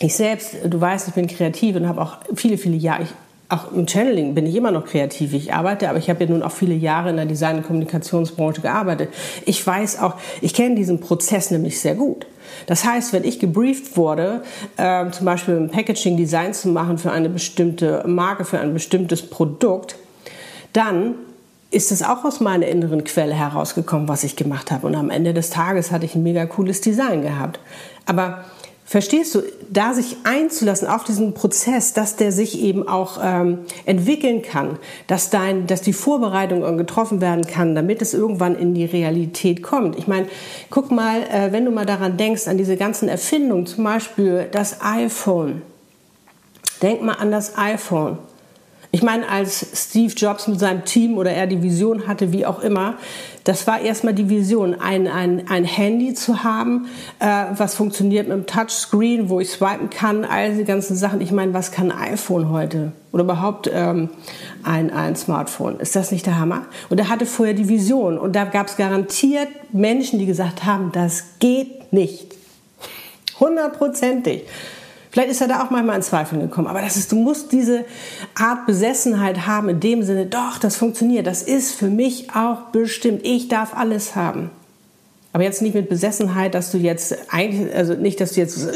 ich 0.00 0.14
selbst, 0.14 0.56
du 0.64 0.80
weißt, 0.80 1.08
ich 1.08 1.14
bin 1.14 1.26
kreativ 1.26 1.76
und 1.76 1.88
habe 1.88 2.00
auch 2.00 2.18
viele, 2.34 2.58
viele 2.58 2.76
Jahre, 2.76 3.04
ich, 3.04 3.10
auch 3.54 3.72
im 3.72 3.86
Channeling 3.86 4.34
bin 4.34 4.46
ich 4.46 4.54
immer 4.54 4.70
noch 4.70 4.84
kreativ. 4.84 5.32
Ich 5.32 5.54
arbeite, 5.54 5.88
aber 5.88 5.98
ich 5.98 6.10
habe 6.10 6.24
ja 6.24 6.30
nun 6.30 6.42
auch 6.42 6.52
viele 6.52 6.74
Jahre 6.74 7.10
in 7.10 7.16
der 7.16 7.26
Design- 7.26 7.58
und 7.58 7.66
Kommunikationsbranche 7.66 8.60
gearbeitet. 8.60 9.10
Ich 9.46 9.64
weiß 9.64 10.00
auch, 10.00 10.14
ich 10.40 10.54
kenne 10.54 10.74
diesen 10.74 11.00
Prozess 11.00 11.50
nämlich 11.50 11.80
sehr 11.80 11.94
gut. 11.94 12.26
Das 12.66 12.84
heißt, 12.84 13.12
wenn 13.12 13.24
ich 13.24 13.38
gebrieft 13.38 13.96
wurde, 13.96 14.42
äh, 14.76 15.10
zum 15.10 15.26
Beispiel 15.26 15.56
ein 15.56 15.70
Packaging-Design 15.70 16.54
zu 16.54 16.68
machen 16.68 16.98
für 16.98 17.10
eine 17.10 17.28
bestimmte 17.28 18.04
Marke, 18.06 18.44
für 18.44 18.58
ein 18.60 18.74
bestimmtes 18.74 19.22
Produkt, 19.22 19.96
dann 20.72 21.14
ist 21.70 21.90
es 21.90 22.02
auch 22.02 22.24
aus 22.24 22.40
meiner 22.40 22.66
inneren 22.68 23.02
Quelle 23.04 23.34
herausgekommen, 23.34 24.08
was 24.08 24.22
ich 24.22 24.36
gemacht 24.36 24.70
habe. 24.70 24.86
Und 24.86 24.94
am 24.94 25.10
Ende 25.10 25.34
des 25.34 25.50
Tages 25.50 25.90
hatte 25.90 26.04
ich 26.04 26.14
ein 26.14 26.22
mega 26.22 26.46
cooles 26.46 26.80
Design 26.80 27.22
gehabt. 27.22 27.58
Aber 28.06 28.44
Verstehst 28.86 29.34
du, 29.34 29.42
da 29.70 29.94
sich 29.94 30.18
einzulassen 30.24 30.86
auf 30.88 31.04
diesen 31.04 31.32
Prozess, 31.32 31.94
dass 31.94 32.16
der 32.16 32.32
sich 32.32 32.60
eben 32.60 32.86
auch 32.86 33.18
ähm, 33.22 33.60
entwickeln 33.86 34.42
kann, 34.42 34.78
dass, 35.06 35.30
dein, 35.30 35.66
dass 35.66 35.80
die 35.80 35.94
Vorbereitung 35.94 36.76
getroffen 36.76 37.22
werden 37.22 37.46
kann, 37.46 37.74
damit 37.74 38.02
es 38.02 38.12
irgendwann 38.12 38.54
in 38.54 38.74
die 38.74 38.84
Realität 38.84 39.62
kommt. 39.62 39.96
Ich 39.96 40.06
meine, 40.06 40.26
guck 40.68 40.90
mal, 40.90 41.22
äh, 41.22 41.50
wenn 41.50 41.64
du 41.64 41.70
mal 41.70 41.86
daran 41.86 42.18
denkst, 42.18 42.46
an 42.46 42.58
diese 42.58 42.76
ganzen 42.76 43.08
Erfindungen, 43.08 43.66
zum 43.66 43.84
Beispiel 43.84 44.48
das 44.52 44.82
iPhone. 44.82 45.62
Denk 46.82 47.00
mal 47.00 47.14
an 47.14 47.30
das 47.30 47.56
iPhone. 47.56 48.18
Ich 48.94 49.02
meine, 49.02 49.28
als 49.28 49.66
Steve 49.74 50.14
Jobs 50.14 50.46
mit 50.46 50.60
seinem 50.60 50.84
Team 50.84 51.18
oder 51.18 51.32
er 51.32 51.48
die 51.48 51.60
Vision 51.64 52.06
hatte, 52.06 52.32
wie 52.32 52.46
auch 52.46 52.60
immer, 52.60 52.94
das 53.42 53.66
war 53.66 53.80
erstmal 53.80 54.14
die 54.14 54.30
Vision, 54.30 54.80
ein, 54.80 55.08
ein, 55.08 55.48
ein 55.48 55.64
Handy 55.64 56.14
zu 56.14 56.44
haben, 56.44 56.86
äh, 57.18 57.46
was 57.56 57.74
funktioniert 57.74 58.28
mit 58.28 58.34
einem 58.34 58.46
Touchscreen, 58.46 59.28
wo 59.28 59.40
ich 59.40 59.50
swipen 59.50 59.90
kann, 59.90 60.24
all 60.24 60.50
diese 60.50 60.62
ganzen 60.62 60.94
Sachen. 60.94 61.20
Ich 61.20 61.32
meine, 61.32 61.52
was 61.52 61.72
kann 61.72 61.90
ein 61.90 62.12
iPhone 62.12 62.50
heute? 62.50 62.92
Oder 63.10 63.24
überhaupt 63.24 63.68
ähm, 63.74 64.10
ein, 64.62 64.92
ein 64.92 65.16
Smartphone? 65.16 65.80
Ist 65.80 65.96
das 65.96 66.12
nicht 66.12 66.26
der 66.26 66.38
Hammer? 66.38 66.66
Und 66.88 67.00
er 67.00 67.08
hatte 67.08 67.26
vorher 67.26 67.54
die 67.54 67.68
Vision 67.68 68.16
und 68.16 68.36
da 68.36 68.44
gab 68.44 68.68
es 68.68 68.76
garantiert 68.76 69.48
Menschen, 69.72 70.20
die 70.20 70.26
gesagt 70.26 70.64
haben, 70.64 70.92
das 70.92 71.40
geht 71.40 71.92
nicht. 71.92 72.36
Hundertprozentig. 73.40 74.44
Vielleicht 75.14 75.30
ist 75.30 75.40
er 75.40 75.46
da 75.46 75.62
auch 75.62 75.70
manchmal 75.70 75.94
in 75.94 76.02
Zweifeln 76.02 76.40
gekommen. 76.40 76.66
Aber 76.66 76.80
das 76.80 76.96
ist, 76.96 77.12
du 77.12 77.14
musst 77.14 77.52
diese 77.52 77.84
Art 78.34 78.66
Besessenheit 78.66 79.46
haben 79.46 79.68
in 79.68 79.78
dem 79.78 80.02
Sinne, 80.02 80.26
doch, 80.26 80.58
das 80.58 80.74
funktioniert. 80.74 81.28
Das 81.28 81.40
ist 81.40 81.70
für 81.70 81.88
mich 81.88 82.34
auch 82.34 82.62
bestimmt. 82.72 83.24
Ich 83.24 83.46
darf 83.46 83.76
alles 83.76 84.16
haben. 84.16 84.50
Aber 85.32 85.44
jetzt 85.44 85.62
nicht 85.62 85.76
mit 85.76 85.88
Besessenheit, 85.88 86.56
dass 86.56 86.72
du 86.72 86.78
jetzt 86.78 87.16
eigentlich, 87.30 87.72
also 87.72 87.94
nicht, 87.94 88.20
dass 88.20 88.32
du 88.32 88.40
jetzt, 88.40 88.68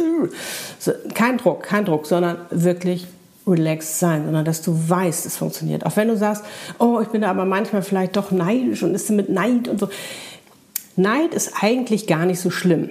kein 1.12 1.38
Druck, 1.38 1.64
kein 1.64 1.84
Druck, 1.84 2.06
sondern 2.06 2.36
wirklich 2.50 3.08
relaxed 3.44 3.98
sein, 3.98 4.22
sondern 4.22 4.44
dass 4.44 4.62
du 4.62 4.78
weißt, 4.88 5.26
es 5.26 5.36
funktioniert. 5.36 5.84
Auch 5.86 5.96
wenn 5.96 6.06
du 6.06 6.16
sagst, 6.16 6.44
oh, 6.78 7.00
ich 7.02 7.08
bin 7.08 7.22
da 7.22 7.30
aber 7.30 7.46
manchmal 7.46 7.82
vielleicht 7.82 8.14
doch 8.14 8.30
neidisch 8.30 8.84
und 8.84 8.94
ist 8.94 9.10
mit 9.10 9.28
Neid 9.28 9.66
und 9.66 9.80
so. 9.80 9.88
Neid 10.94 11.34
ist 11.34 11.54
eigentlich 11.60 12.06
gar 12.06 12.26
nicht 12.26 12.38
so 12.38 12.50
schlimm 12.50 12.90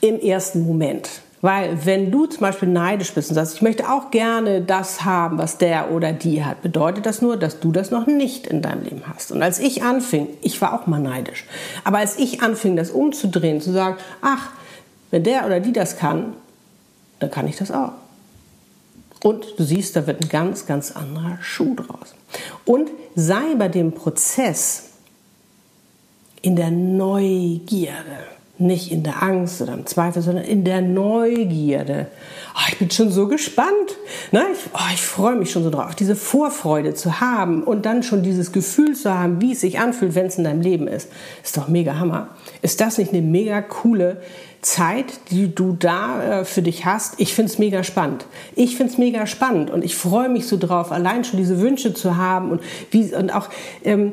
im 0.00 0.18
ersten 0.18 0.66
Moment. 0.66 1.08
Weil 1.42 1.86
wenn 1.86 2.10
du 2.10 2.26
zum 2.26 2.40
Beispiel 2.40 2.68
neidisch 2.68 3.14
bist 3.14 3.30
und 3.30 3.34
sagst, 3.34 3.54
ich 3.54 3.62
möchte 3.62 3.88
auch 3.88 4.10
gerne 4.10 4.60
das 4.60 5.04
haben, 5.04 5.38
was 5.38 5.56
der 5.56 5.90
oder 5.90 6.12
die 6.12 6.44
hat, 6.44 6.60
bedeutet 6.60 7.06
das 7.06 7.22
nur, 7.22 7.38
dass 7.38 7.60
du 7.60 7.72
das 7.72 7.90
noch 7.90 8.06
nicht 8.06 8.46
in 8.46 8.60
deinem 8.60 8.82
Leben 8.84 9.02
hast. 9.08 9.32
Und 9.32 9.42
als 9.42 9.58
ich 9.58 9.82
anfing, 9.82 10.28
ich 10.42 10.60
war 10.60 10.74
auch 10.74 10.86
mal 10.86 11.00
neidisch, 11.00 11.46
aber 11.82 11.98
als 11.98 12.18
ich 12.18 12.42
anfing, 12.42 12.76
das 12.76 12.90
umzudrehen, 12.90 13.62
zu 13.62 13.72
sagen, 13.72 13.96
ach, 14.20 14.50
wenn 15.10 15.24
der 15.24 15.46
oder 15.46 15.60
die 15.60 15.72
das 15.72 15.96
kann, 15.96 16.34
dann 17.20 17.30
kann 17.30 17.48
ich 17.48 17.56
das 17.56 17.70
auch. 17.70 17.92
Und 19.22 19.58
du 19.58 19.64
siehst, 19.64 19.96
da 19.96 20.06
wird 20.06 20.22
ein 20.22 20.28
ganz, 20.28 20.66
ganz 20.66 20.92
anderer 20.92 21.38
Schuh 21.40 21.74
draus. 21.74 22.14
Und 22.64 22.90
sei 23.14 23.54
bei 23.56 23.68
dem 23.68 23.92
Prozess 23.92 24.90
in 26.42 26.56
der 26.56 26.70
Neugierde 26.70 28.26
nicht 28.60 28.92
in 28.92 29.02
der 29.02 29.22
Angst 29.22 29.60
oder 29.62 29.72
im 29.72 29.86
Zweifel, 29.86 30.22
sondern 30.22 30.44
in 30.44 30.64
der 30.64 30.80
Neugierde. 30.80 32.06
Oh, 32.54 32.68
ich 32.68 32.78
bin 32.78 32.90
schon 32.90 33.10
so 33.10 33.28
gespannt. 33.28 33.96
Ne? 34.32 34.42
Ich, 34.52 34.70
oh, 34.72 34.92
ich 34.92 35.00
freue 35.00 35.36
mich 35.36 35.50
schon 35.50 35.64
so 35.64 35.70
drauf, 35.70 35.94
diese 35.94 36.16
Vorfreude 36.16 36.94
zu 36.94 37.20
haben 37.20 37.62
und 37.62 37.86
dann 37.86 38.02
schon 38.02 38.22
dieses 38.22 38.52
Gefühl 38.52 38.94
zu 38.94 39.12
haben, 39.12 39.40
wie 39.40 39.52
es 39.52 39.60
sich 39.60 39.78
anfühlt, 39.78 40.14
wenn 40.14 40.26
es 40.26 40.38
in 40.38 40.44
deinem 40.44 40.60
Leben 40.60 40.88
ist. 40.88 41.08
Ist 41.42 41.56
doch 41.56 41.68
mega 41.68 41.98
Hammer. 41.98 42.28
Ist 42.62 42.80
das 42.80 42.98
nicht 42.98 43.12
eine 43.12 43.22
mega 43.22 43.62
coole 43.62 44.18
Zeit, 44.62 45.06
die 45.30 45.54
du 45.54 45.76
da 45.78 46.40
äh, 46.40 46.44
für 46.44 46.62
dich 46.62 46.84
hast? 46.84 47.14
Ich 47.18 47.34
finde 47.34 47.52
es 47.52 47.58
mega 47.58 47.82
spannend. 47.82 48.26
Ich 48.56 48.76
finde 48.76 48.92
es 48.92 48.98
mega 48.98 49.26
spannend 49.26 49.70
und 49.70 49.84
ich 49.84 49.96
freue 49.96 50.28
mich 50.28 50.46
so 50.46 50.58
drauf, 50.58 50.92
allein 50.92 51.24
schon 51.24 51.38
diese 51.38 51.60
Wünsche 51.60 51.94
zu 51.94 52.16
haben 52.16 52.50
und, 52.50 52.60
wie, 52.90 53.14
und 53.14 53.34
auch... 53.34 53.48
Ähm, 53.84 54.12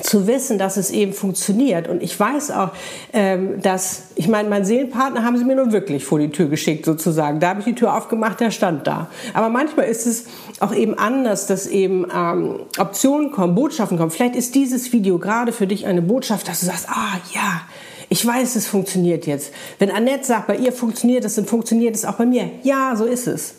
zu 0.00 0.26
wissen, 0.26 0.58
dass 0.58 0.76
es 0.76 0.90
eben 0.90 1.12
funktioniert. 1.12 1.86
Und 1.88 2.02
ich 2.02 2.18
weiß 2.18 2.50
auch, 2.52 2.70
ähm, 3.12 3.60
dass, 3.60 4.04
ich 4.14 4.26
meine, 4.26 4.48
mein 4.48 4.64
Seelenpartner 4.64 5.22
haben 5.22 5.36
sie 5.36 5.44
mir 5.44 5.56
nun 5.56 5.72
wirklich 5.72 6.04
vor 6.04 6.18
die 6.18 6.30
Tür 6.30 6.48
geschickt, 6.48 6.86
sozusagen. 6.86 7.40
Da 7.40 7.50
habe 7.50 7.60
ich 7.60 7.66
die 7.66 7.74
Tür 7.74 7.94
aufgemacht, 7.94 8.40
der 8.40 8.50
stand 8.50 8.86
da. 8.86 9.08
Aber 9.34 9.50
manchmal 9.50 9.86
ist 9.86 10.06
es 10.06 10.24
auch 10.60 10.74
eben 10.74 10.98
anders, 10.98 11.46
dass 11.46 11.66
eben 11.66 12.06
ähm, 12.14 12.60
Optionen 12.78 13.32
kommen, 13.32 13.54
Botschaften 13.54 13.98
kommen. 13.98 14.10
Vielleicht 14.10 14.36
ist 14.36 14.54
dieses 14.54 14.92
Video 14.92 15.18
gerade 15.18 15.52
für 15.52 15.66
dich 15.66 15.86
eine 15.86 16.00
Botschaft, 16.00 16.48
dass 16.48 16.60
du 16.60 16.66
sagst, 16.66 16.88
ah 16.88 17.18
ja, 17.34 17.60
ich 18.08 18.26
weiß, 18.26 18.56
es 18.56 18.66
funktioniert 18.66 19.26
jetzt. 19.26 19.52
Wenn 19.78 19.90
Annette 19.90 20.24
sagt, 20.24 20.46
bei 20.46 20.56
ihr 20.56 20.72
funktioniert 20.72 21.24
es, 21.24 21.34
dann 21.34 21.46
funktioniert 21.46 21.94
es 21.94 22.04
auch 22.04 22.14
bei 22.14 22.26
mir. 22.26 22.50
Ja, 22.62 22.94
so 22.96 23.04
ist 23.04 23.26
es. 23.26 23.54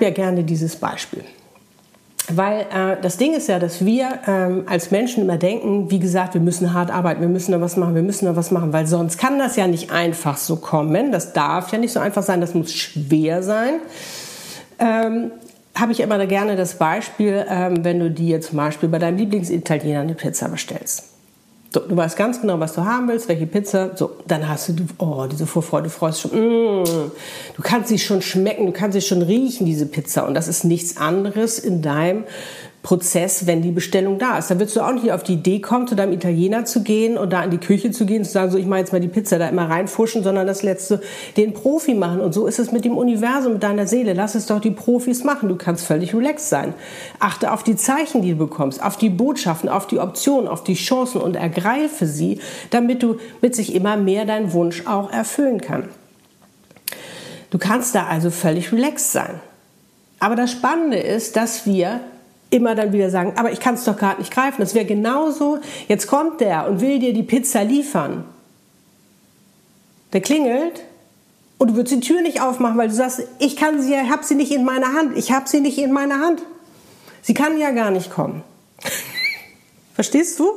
Ja, 0.00 0.10
gerne 0.10 0.44
dieses 0.44 0.76
Beispiel. 0.76 1.24
Weil 2.32 2.60
äh, 2.60 2.96
das 3.02 3.18
Ding 3.18 3.34
ist 3.34 3.48
ja, 3.48 3.58
dass 3.58 3.84
wir 3.84 4.08
ähm, 4.26 4.64
als 4.66 4.90
Menschen 4.90 5.24
immer 5.24 5.36
denken, 5.36 5.90
wie 5.90 5.98
gesagt, 5.98 6.32
wir 6.32 6.40
müssen 6.40 6.72
hart 6.72 6.90
arbeiten, 6.90 7.20
wir 7.20 7.28
müssen 7.28 7.52
da 7.52 7.60
was 7.60 7.76
machen, 7.76 7.94
wir 7.94 8.02
müssen 8.02 8.24
da 8.24 8.34
was 8.34 8.50
machen, 8.50 8.72
weil 8.72 8.86
sonst 8.86 9.18
kann 9.18 9.38
das 9.38 9.56
ja 9.56 9.66
nicht 9.66 9.90
einfach 9.90 10.38
so 10.38 10.56
kommen. 10.56 11.12
Das 11.12 11.34
darf 11.34 11.70
ja 11.70 11.78
nicht 11.78 11.92
so 11.92 12.00
einfach 12.00 12.22
sein, 12.22 12.40
das 12.40 12.54
muss 12.54 12.72
schwer 12.72 13.42
sein. 13.42 13.74
Ähm, 14.78 15.32
Habe 15.74 15.92
ich 15.92 16.00
immer 16.00 16.24
gerne 16.26 16.56
das 16.56 16.78
Beispiel, 16.78 17.44
ähm, 17.48 17.84
wenn 17.84 17.98
du 17.98 18.10
dir 18.10 18.40
zum 18.40 18.56
Beispiel 18.56 18.88
bei 18.88 18.98
deinem 18.98 19.18
Lieblingsitaliener 19.18 20.00
eine 20.00 20.14
Pizza 20.14 20.48
bestellst. 20.48 21.13
So, 21.74 21.80
du 21.80 21.96
weißt 21.96 22.16
ganz 22.16 22.40
genau, 22.40 22.60
was 22.60 22.74
du 22.74 22.84
haben 22.84 23.08
willst, 23.08 23.28
welche 23.28 23.46
Pizza. 23.46 23.96
So, 23.96 24.12
dann 24.28 24.48
hast 24.48 24.68
du, 24.68 24.74
oh, 24.98 25.26
diese 25.28 25.44
Vorfreude, 25.44 25.84
du 25.84 25.90
freust 25.90 26.20
schon. 26.20 26.30
Mm, 26.30 26.84
du 26.84 27.62
kannst 27.62 27.88
sie 27.88 27.98
schon 27.98 28.22
schmecken, 28.22 28.66
du 28.66 28.72
kannst 28.72 28.94
sie 28.94 29.00
schon 29.00 29.22
riechen, 29.22 29.66
diese 29.66 29.86
Pizza. 29.86 30.24
Und 30.24 30.34
das 30.34 30.46
ist 30.46 30.62
nichts 30.62 30.96
anderes 30.96 31.58
in 31.58 31.82
deinem 31.82 32.22
Prozess, 32.84 33.46
wenn 33.46 33.62
die 33.62 33.70
Bestellung 33.70 34.18
da 34.18 34.36
ist. 34.36 34.50
Da 34.50 34.58
würdest 34.58 34.76
du 34.76 34.82
auch 34.82 34.92
nicht 34.92 35.10
auf 35.10 35.22
die 35.22 35.32
Idee 35.32 35.58
kommen, 35.58 35.88
zu 35.88 35.96
deinem 35.96 36.12
Italiener 36.12 36.66
zu 36.66 36.82
gehen 36.82 37.16
und 37.16 37.32
da 37.32 37.42
in 37.42 37.50
die 37.50 37.58
Küche 37.58 37.90
zu 37.90 38.04
gehen 38.04 38.18
und 38.18 38.24
zu 38.26 38.32
sagen, 38.32 38.50
so 38.50 38.58
ich 38.58 38.66
mache 38.66 38.80
jetzt 38.80 38.92
mal 38.92 39.00
die 39.00 39.08
Pizza 39.08 39.38
da 39.38 39.48
immer 39.48 39.70
reinfuschen, 39.70 40.22
sondern 40.22 40.46
das 40.46 40.62
letzte 40.62 41.00
den 41.38 41.54
Profi 41.54 41.94
machen. 41.94 42.20
Und 42.20 42.34
so 42.34 42.46
ist 42.46 42.58
es 42.58 42.72
mit 42.72 42.84
dem 42.84 42.98
Universum, 42.98 43.54
mit 43.54 43.62
deiner 43.62 43.86
Seele. 43.86 44.12
Lass 44.12 44.34
es 44.34 44.44
doch 44.44 44.60
die 44.60 44.70
Profis 44.70 45.24
machen. 45.24 45.48
Du 45.48 45.56
kannst 45.56 45.86
völlig 45.86 46.14
relaxed 46.14 46.50
sein. 46.50 46.74
Achte 47.20 47.52
auf 47.52 47.62
die 47.62 47.74
Zeichen, 47.74 48.20
die 48.20 48.32
du 48.32 48.36
bekommst, 48.36 48.82
auf 48.82 48.98
die 48.98 49.08
Botschaften, 49.08 49.70
auf 49.70 49.86
die 49.86 49.98
Optionen, 49.98 50.46
auf 50.46 50.62
die 50.62 50.74
Chancen 50.74 51.22
und 51.22 51.36
ergreife 51.36 52.06
sie, 52.06 52.38
damit 52.68 53.02
du 53.02 53.16
mit 53.40 53.56
sich 53.56 53.74
immer 53.74 53.96
mehr 53.96 54.26
deinen 54.26 54.52
Wunsch 54.52 54.86
auch 54.86 55.10
erfüllen 55.10 55.62
kann. 55.62 55.88
Du 57.48 57.56
kannst 57.56 57.94
da 57.94 58.08
also 58.08 58.30
völlig 58.30 58.72
relaxed 58.72 59.12
sein. 59.12 59.40
Aber 60.18 60.36
das 60.36 60.50
Spannende 60.52 60.98
ist, 60.98 61.36
dass 61.36 61.64
wir 61.64 62.00
immer 62.54 62.74
dann 62.74 62.92
wieder 62.92 63.10
sagen, 63.10 63.32
aber 63.36 63.52
ich 63.52 63.60
kann 63.60 63.74
es 63.74 63.84
doch 63.84 63.96
gerade 63.96 64.20
nicht 64.20 64.32
greifen. 64.32 64.60
Das 64.60 64.74
wäre 64.74 64.84
genauso, 64.84 65.58
jetzt 65.88 66.06
kommt 66.06 66.40
der 66.40 66.68
und 66.68 66.80
will 66.80 66.98
dir 66.98 67.12
die 67.12 67.22
Pizza 67.22 67.64
liefern. 67.64 68.24
Der 70.12 70.20
klingelt 70.20 70.82
und 71.58 71.70
du 71.70 71.76
würdest 71.76 71.96
die 71.96 72.00
Tür 72.00 72.22
nicht 72.22 72.40
aufmachen, 72.40 72.78
weil 72.78 72.88
du 72.88 72.94
sagst, 72.94 73.22
ich 73.40 73.56
kann 73.56 73.82
sie, 73.82 73.94
ich 73.94 74.10
habe 74.10 74.24
sie 74.24 74.36
nicht 74.36 74.52
in 74.52 74.64
meiner 74.64 74.92
Hand. 74.94 75.18
Ich 75.18 75.32
habe 75.32 75.48
sie 75.48 75.60
nicht 75.60 75.78
in 75.78 75.92
meiner 75.92 76.20
Hand. 76.20 76.42
Sie 77.22 77.34
kann 77.34 77.58
ja 77.58 77.70
gar 77.72 77.90
nicht 77.90 78.10
kommen. 78.10 78.42
Verstehst 79.94 80.40
du? 80.40 80.48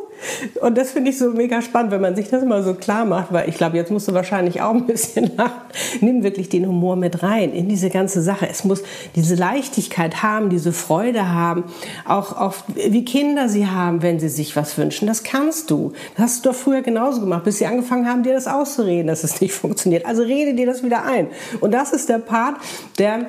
Und 0.61 0.79
das 0.79 0.89
finde 0.89 1.11
ich 1.11 1.19
so 1.19 1.29
mega 1.29 1.61
spannend, 1.61 1.91
wenn 1.91 2.01
man 2.01 2.15
sich 2.15 2.27
das 2.27 2.43
mal 2.43 2.63
so 2.63 2.73
klar 2.73 3.05
macht, 3.05 3.31
weil 3.31 3.47
ich 3.47 3.55
glaube, 3.55 3.77
jetzt 3.77 3.91
musst 3.91 4.07
du 4.07 4.15
wahrscheinlich 4.15 4.63
auch 4.63 4.73
ein 4.73 4.87
bisschen 4.87 5.31
lachen. 5.37 5.61
Nimm 6.01 6.23
wirklich 6.23 6.49
den 6.49 6.67
Humor 6.67 6.95
mit 6.95 7.21
rein 7.21 7.53
in 7.53 7.69
diese 7.69 7.91
ganze 7.91 8.23
Sache. 8.23 8.47
Es 8.49 8.63
muss 8.63 8.81
diese 9.15 9.35
Leichtigkeit 9.35 10.23
haben, 10.23 10.49
diese 10.49 10.73
Freude 10.73 11.29
haben, 11.29 11.65
auch, 12.03 12.35
auch 12.35 12.55
wie 12.73 13.05
Kinder 13.05 13.47
sie 13.47 13.67
haben, 13.67 14.01
wenn 14.01 14.19
sie 14.19 14.29
sich 14.29 14.55
was 14.55 14.75
wünschen. 14.75 15.07
Das 15.07 15.21
kannst 15.21 15.69
du. 15.69 15.93
Das 16.15 16.25
hast 16.25 16.45
du 16.45 16.49
doch 16.49 16.55
früher 16.55 16.81
genauso 16.81 17.21
gemacht, 17.21 17.43
bis 17.43 17.59
sie 17.59 17.67
angefangen 17.67 18.09
haben, 18.09 18.23
dir 18.23 18.33
das 18.33 18.47
auszureden, 18.47 19.05
dass 19.05 19.23
es 19.23 19.39
nicht 19.39 19.53
funktioniert. 19.53 20.07
Also 20.07 20.23
rede 20.23 20.55
dir 20.55 20.65
das 20.65 20.81
wieder 20.81 21.05
ein. 21.05 21.27
Und 21.59 21.75
das 21.75 21.93
ist 21.93 22.09
der 22.09 22.17
Part, 22.17 22.55
der 22.97 23.27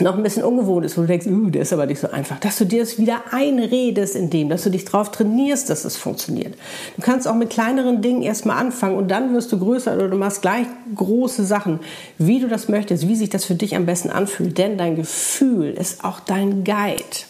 noch 0.00 0.16
ein 0.16 0.22
bisschen 0.24 0.42
ungewohnt 0.42 0.84
ist, 0.84 0.96
wo 0.98 1.02
du 1.02 1.06
denkst, 1.06 1.26
uh, 1.26 1.50
der 1.50 1.62
ist 1.62 1.72
aber 1.72 1.86
nicht 1.86 2.00
so 2.00 2.10
einfach, 2.10 2.40
dass 2.40 2.58
du 2.58 2.64
dir 2.64 2.80
das 2.80 2.98
wieder 2.98 3.22
einredest 3.30 4.16
in 4.16 4.28
dem, 4.28 4.48
dass 4.48 4.64
du 4.64 4.70
dich 4.70 4.84
darauf 4.84 5.12
trainierst, 5.12 5.70
dass 5.70 5.84
es 5.84 5.96
funktioniert. 5.96 6.54
Du 6.96 7.02
kannst 7.02 7.28
auch 7.28 7.34
mit 7.34 7.50
kleineren 7.50 8.02
Dingen 8.02 8.22
erstmal 8.22 8.58
anfangen 8.58 8.96
und 8.96 9.08
dann 9.08 9.32
wirst 9.34 9.52
du 9.52 9.58
größer 9.58 9.94
oder 9.94 10.08
du 10.08 10.16
machst 10.16 10.42
gleich 10.42 10.66
große 10.96 11.44
Sachen, 11.44 11.78
wie 12.18 12.40
du 12.40 12.48
das 12.48 12.68
möchtest, 12.68 13.06
wie 13.06 13.14
sich 13.14 13.30
das 13.30 13.44
für 13.44 13.54
dich 13.54 13.76
am 13.76 13.86
besten 13.86 14.10
anfühlt. 14.10 14.58
Denn 14.58 14.78
dein 14.78 14.96
Gefühl 14.96 15.70
ist 15.70 16.02
auch 16.02 16.18
dein 16.18 16.64
Guide. 16.64 17.24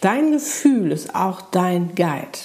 Dein 0.00 0.32
Gefühl 0.32 0.90
ist 0.90 1.14
auch 1.14 1.40
dein 1.42 1.94
Guide. 1.94 2.38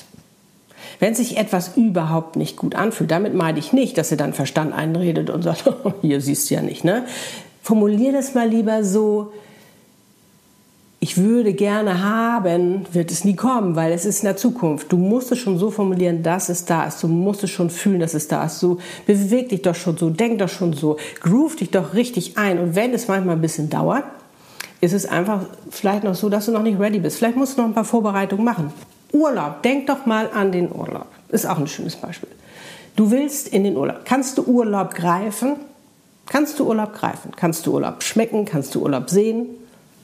Wenn 1.00 1.16
sich 1.16 1.38
etwas 1.38 1.76
überhaupt 1.76 2.36
nicht 2.36 2.58
gut 2.58 2.76
anfühlt, 2.76 3.10
damit 3.10 3.34
meine 3.34 3.58
ich 3.58 3.74
nicht, 3.74 3.98
dass 3.98 4.12
ihr 4.12 4.18
dann 4.18 4.34
Verstand 4.34 4.74
einredet 4.74 5.32
und 5.32 5.42
sagt, 5.42 5.66
oh, 5.84 5.94
hier 6.02 6.22
siehst 6.22 6.50
du 6.50 6.56
ja 6.56 6.62
nicht. 6.62 6.84
Ne? 6.84 7.06
Formulier 7.62 8.12
das 8.12 8.34
mal 8.34 8.48
lieber 8.48 8.84
so, 8.84 9.32
ich 11.04 11.18
würde 11.18 11.54
gerne 11.54 12.04
haben, 12.04 12.86
wird 12.92 13.10
es 13.12 13.26
nie 13.26 13.36
kommen, 13.36 13.76
weil 13.76 13.92
es 13.92 14.06
ist 14.06 14.20
in 14.20 14.26
der 14.26 14.38
Zukunft. 14.38 14.92
Du 14.92 14.98
musst 14.98 15.32
es 15.32 15.40
schon 15.40 15.58
so 15.58 15.72
formulieren, 15.72 16.22
dass 16.22 16.48
es 16.48 16.66
da 16.66 16.86
ist. 16.86 17.02
Du 17.02 17.08
musst 17.08 17.44
es 17.44 17.50
schon 17.50 17.72
fühlen, 17.72 18.00
dass 18.00 18.14
es 18.14 18.28
da 18.28 18.46
ist. 18.46 18.60
So 18.60 18.78
beweg 19.08 19.50
dich 19.50 19.64
doch 19.64 19.74
schon 19.74 19.98
so, 19.98 20.12
denk 20.12 20.38
doch 20.38 20.48
schon 20.48 20.74
so, 20.74 20.98
groove 21.22 21.56
dich 21.56 21.72
doch 21.72 21.96
richtig 21.96 22.38
ein. 22.38 22.60
Und 22.60 22.76
wenn 22.76 22.94
es 22.94 23.08
manchmal 23.08 23.36
ein 23.36 23.42
bisschen 23.42 23.68
dauert, 23.72 24.04
ist 24.80 24.94
es 24.94 25.08
einfach 25.08 25.42
vielleicht 25.72 26.04
noch 26.04 26.14
so, 26.14 26.30
dass 26.30 26.46
du 26.46 26.52
noch 26.52 26.62
nicht 26.62 26.80
ready 26.80 27.00
bist. 27.00 27.18
Vielleicht 27.18 27.36
musst 27.36 27.58
du 27.58 27.62
noch 27.62 27.70
ein 27.70 27.74
paar 27.74 27.84
Vorbereitungen 27.84 28.46
machen. 28.46 28.72
Urlaub, 29.12 29.64
denk 29.64 29.88
doch 29.88 30.06
mal 30.06 30.30
an 30.32 30.52
den 30.52 30.72
Urlaub. 30.72 31.08
Ist 31.30 31.48
auch 31.48 31.58
ein 31.58 31.68
schönes 31.68 31.96
Beispiel. 31.96 32.30
Du 32.96 33.10
willst 33.10 33.48
in 33.48 33.64
den 33.64 33.76
Urlaub. 33.76 34.02
Kannst 34.06 34.38
du 34.38 34.44
Urlaub 34.44 34.94
greifen? 34.94 35.56
Kannst 36.28 36.60
du 36.60 36.68
Urlaub 36.68 36.94
greifen? 36.94 37.32
Kannst 37.36 37.66
du 37.66 37.74
Urlaub 37.74 38.04
schmecken? 38.04 38.46
Kannst 38.46 38.76
du 38.76 38.82
Urlaub 38.82 39.10
sehen? 39.10 39.48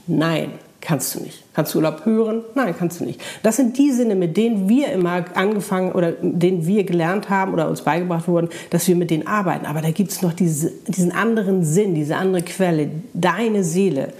Nein. 0.07 0.53
Kannst 0.79 1.15
du 1.15 1.19
nicht. 1.21 1.43
Kannst 1.53 1.73
du 1.73 1.79
Urlaub 1.79 2.05
hören? 2.05 2.43
Nein, 2.53 2.75
kannst 2.77 2.99
du 2.99 3.03
nicht. 3.03 3.19
Das 3.43 3.55
sind 3.55 3.77
die 3.77 3.91
Sinne, 3.91 4.15
mit 4.15 4.37
denen 4.37 4.69
wir 4.69 4.91
immer 4.91 5.25
angefangen 5.33 5.91
oder 5.91 6.13
denen 6.21 6.67
wir 6.67 6.83
gelernt 6.83 7.29
haben 7.29 7.51
oder 7.53 7.67
uns 7.67 7.81
beigebracht 7.81 8.27
wurden, 8.27 8.49
dass 8.69 8.87
wir 8.87 8.95
mit 8.95 9.09
denen 9.09 9.25
arbeiten. 9.27 9.65
Aber 9.65 9.81
da 9.81 9.89
gibt 9.91 10.11
es 10.11 10.21
noch 10.21 10.33
diese, 10.33 10.71
diesen 10.87 11.11
anderen 11.11 11.65
Sinn, 11.65 11.95
diese 11.95 12.15
andere 12.15 12.43
Quelle, 12.43 12.89
deine 13.13 13.63
Seele, 13.63 14.13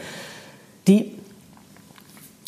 die, 0.88 1.14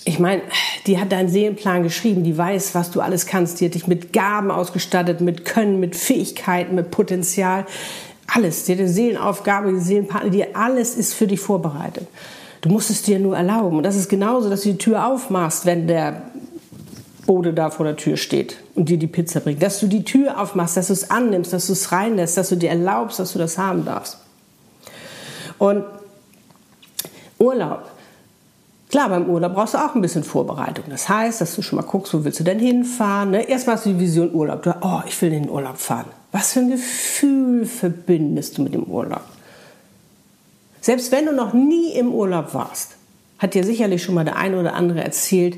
ich 0.05 0.19
meine, 0.19 0.41
die 0.87 0.99
hat 0.99 1.11
deinen 1.11 1.29
Seelenplan 1.29 1.83
geschrieben, 1.83 2.23
die 2.23 2.37
weiß, 2.37 2.73
was 2.73 2.89
du 2.89 3.01
alles 3.01 3.27
kannst, 3.27 3.61
die 3.61 3.65
hat 3.65 3.75
dich 3.75 3.85
mit 3.85 4.11
Gaben 4.11 4.49
ausgestattet, 4.49 5.21
mit 5.21 5.45
Können, 5.45 5.79
mit 5.79 5.95
Fähigkeiten, 5.95 6.75
mit 6.75 6.89
Potenzial. 6.89 7.65
Alles, 8.33 8.65
die 8.65 8.87
Seelenaufgabe, 8.87 9.71
die 9.71 9.79
Seelenpartner, 9.79 10.29
die 10.29 10.55
alles 10.55 10.95
ist 10.95 11.13
für 11.13 11.27
dich 11.27 11.39
vorbereitet. 11.39 12.07
Du 12.61 12.69
musst 12.69 12.89
es 12.89 13.01
dir 13.01 13.19
nur 13.19 13.37
erlauben. 13.37 13.77
Und 13.77 13.83
das 13.83 13.95
ist 13.95 14.09
genauso, 14.09 14.49
dass 14.49 14.61
du 14.61 14.71
die 14.71 14.77
Tür 14.77 15.07
aufmachst, 15.07 15.65
wenn 15.65 15.87
der 15.87 16.23
Bode 17.25 17.53
da 17.53 17.69
vor 17.69 17.85
der 17.85 17.95
Tür 17.95 18.17
steht 18.17 18.57
und 18.75 18.89
dir 18.89 18.97
die 18.97 19.07
Pizza 19.07 19.39
bringt. 19.39 19.61
Dass 19.61 19.79
du 19.79 19.87
die 19.87 20.03
Tür 20.03 20.39
aufmachst, 20.39 20.77
dass 20.77 20.87
du 20.87 20.93
es 20.93 21.09
annimmst, 21.09 21.53
dass 21.53 21.67
du 21.67 21.73
es 21.73 21.91
reinlässt, 21.91 22.37
dass 22.37 22.49
du 22.49 22.55
dir 22.55 22.69
erlaubst, 22.69 23.19
dass 23.19 23.33
du 23.33 23.39
das 23.39 23.57
haben 23.57 23.85
darfst. 23.85 24.17
Und 25.57 25.85
Urlaub. 27.37 27.83
Klar, 28.89 29.09
beim 29.09 29.29
Urlaub 29.29 29.53
brauchst 29.53 29.75
du 29.75 29.77
auch 29.77 29.93
ein 29.93 30.01
bisschen 30.01 30.23
Vorbereitung. 30.23 30.85
Das 30.89 31.07
heißt, 31.07 31.41
dass 31.41 31.55
du 31.55 31.61
schon 31.61 31.77
mal 31.77 31.85
guckst, 31.85 32.13
wo 32.13 32.23
willst 32.23 32.39
du 32.39 32.43
denn 32.43 32.59
hinfahren. 32.59 33.31
Ne? 33.31 33.47
Erstmal 33.47 33.75
hast 33.75 33.85
du 33.85 33.91
die 33.91 33.99
Vision 33.99 34.33
Urlaub. 34.33 34.63
Du, 34.63 34.75
oh, 34.81 35.01
ich 35.07 35.21
will 35.21 35.31
in 35.31 35.43
den 35.43 35.51
Urlaub 35.51 35.77
fahren. 35.77 36.07
Was 36.31 36.53
für 36.53 36.59
ein 36.59 36.69
Gefühl 36.69 37.65
verbindest 37.65 38.57
du 38.57 38.63
mit 38.63 38.73
dem 38.73 38.83
Urlaub? 38.83 39.23
Selbst 40.81 41.11
wenn 41.11 41.25
du 41.25 41.33
noch 41.33 41.53
nie 41.53 41.91
im 41.93 42.13
Urlaub 42.13 42.53
warst, 42.53 42.95
hat 43.37 43.53
dir 43.53 43.63
sicherlich 43.63 44.03
schon 44.03 44.15
mal 44.15 44.25
der 44.25 44.37
eine 44.37 44.59
oder 44.59 44.73
andere 44.73 45.03
erzählt, 45.03 45.57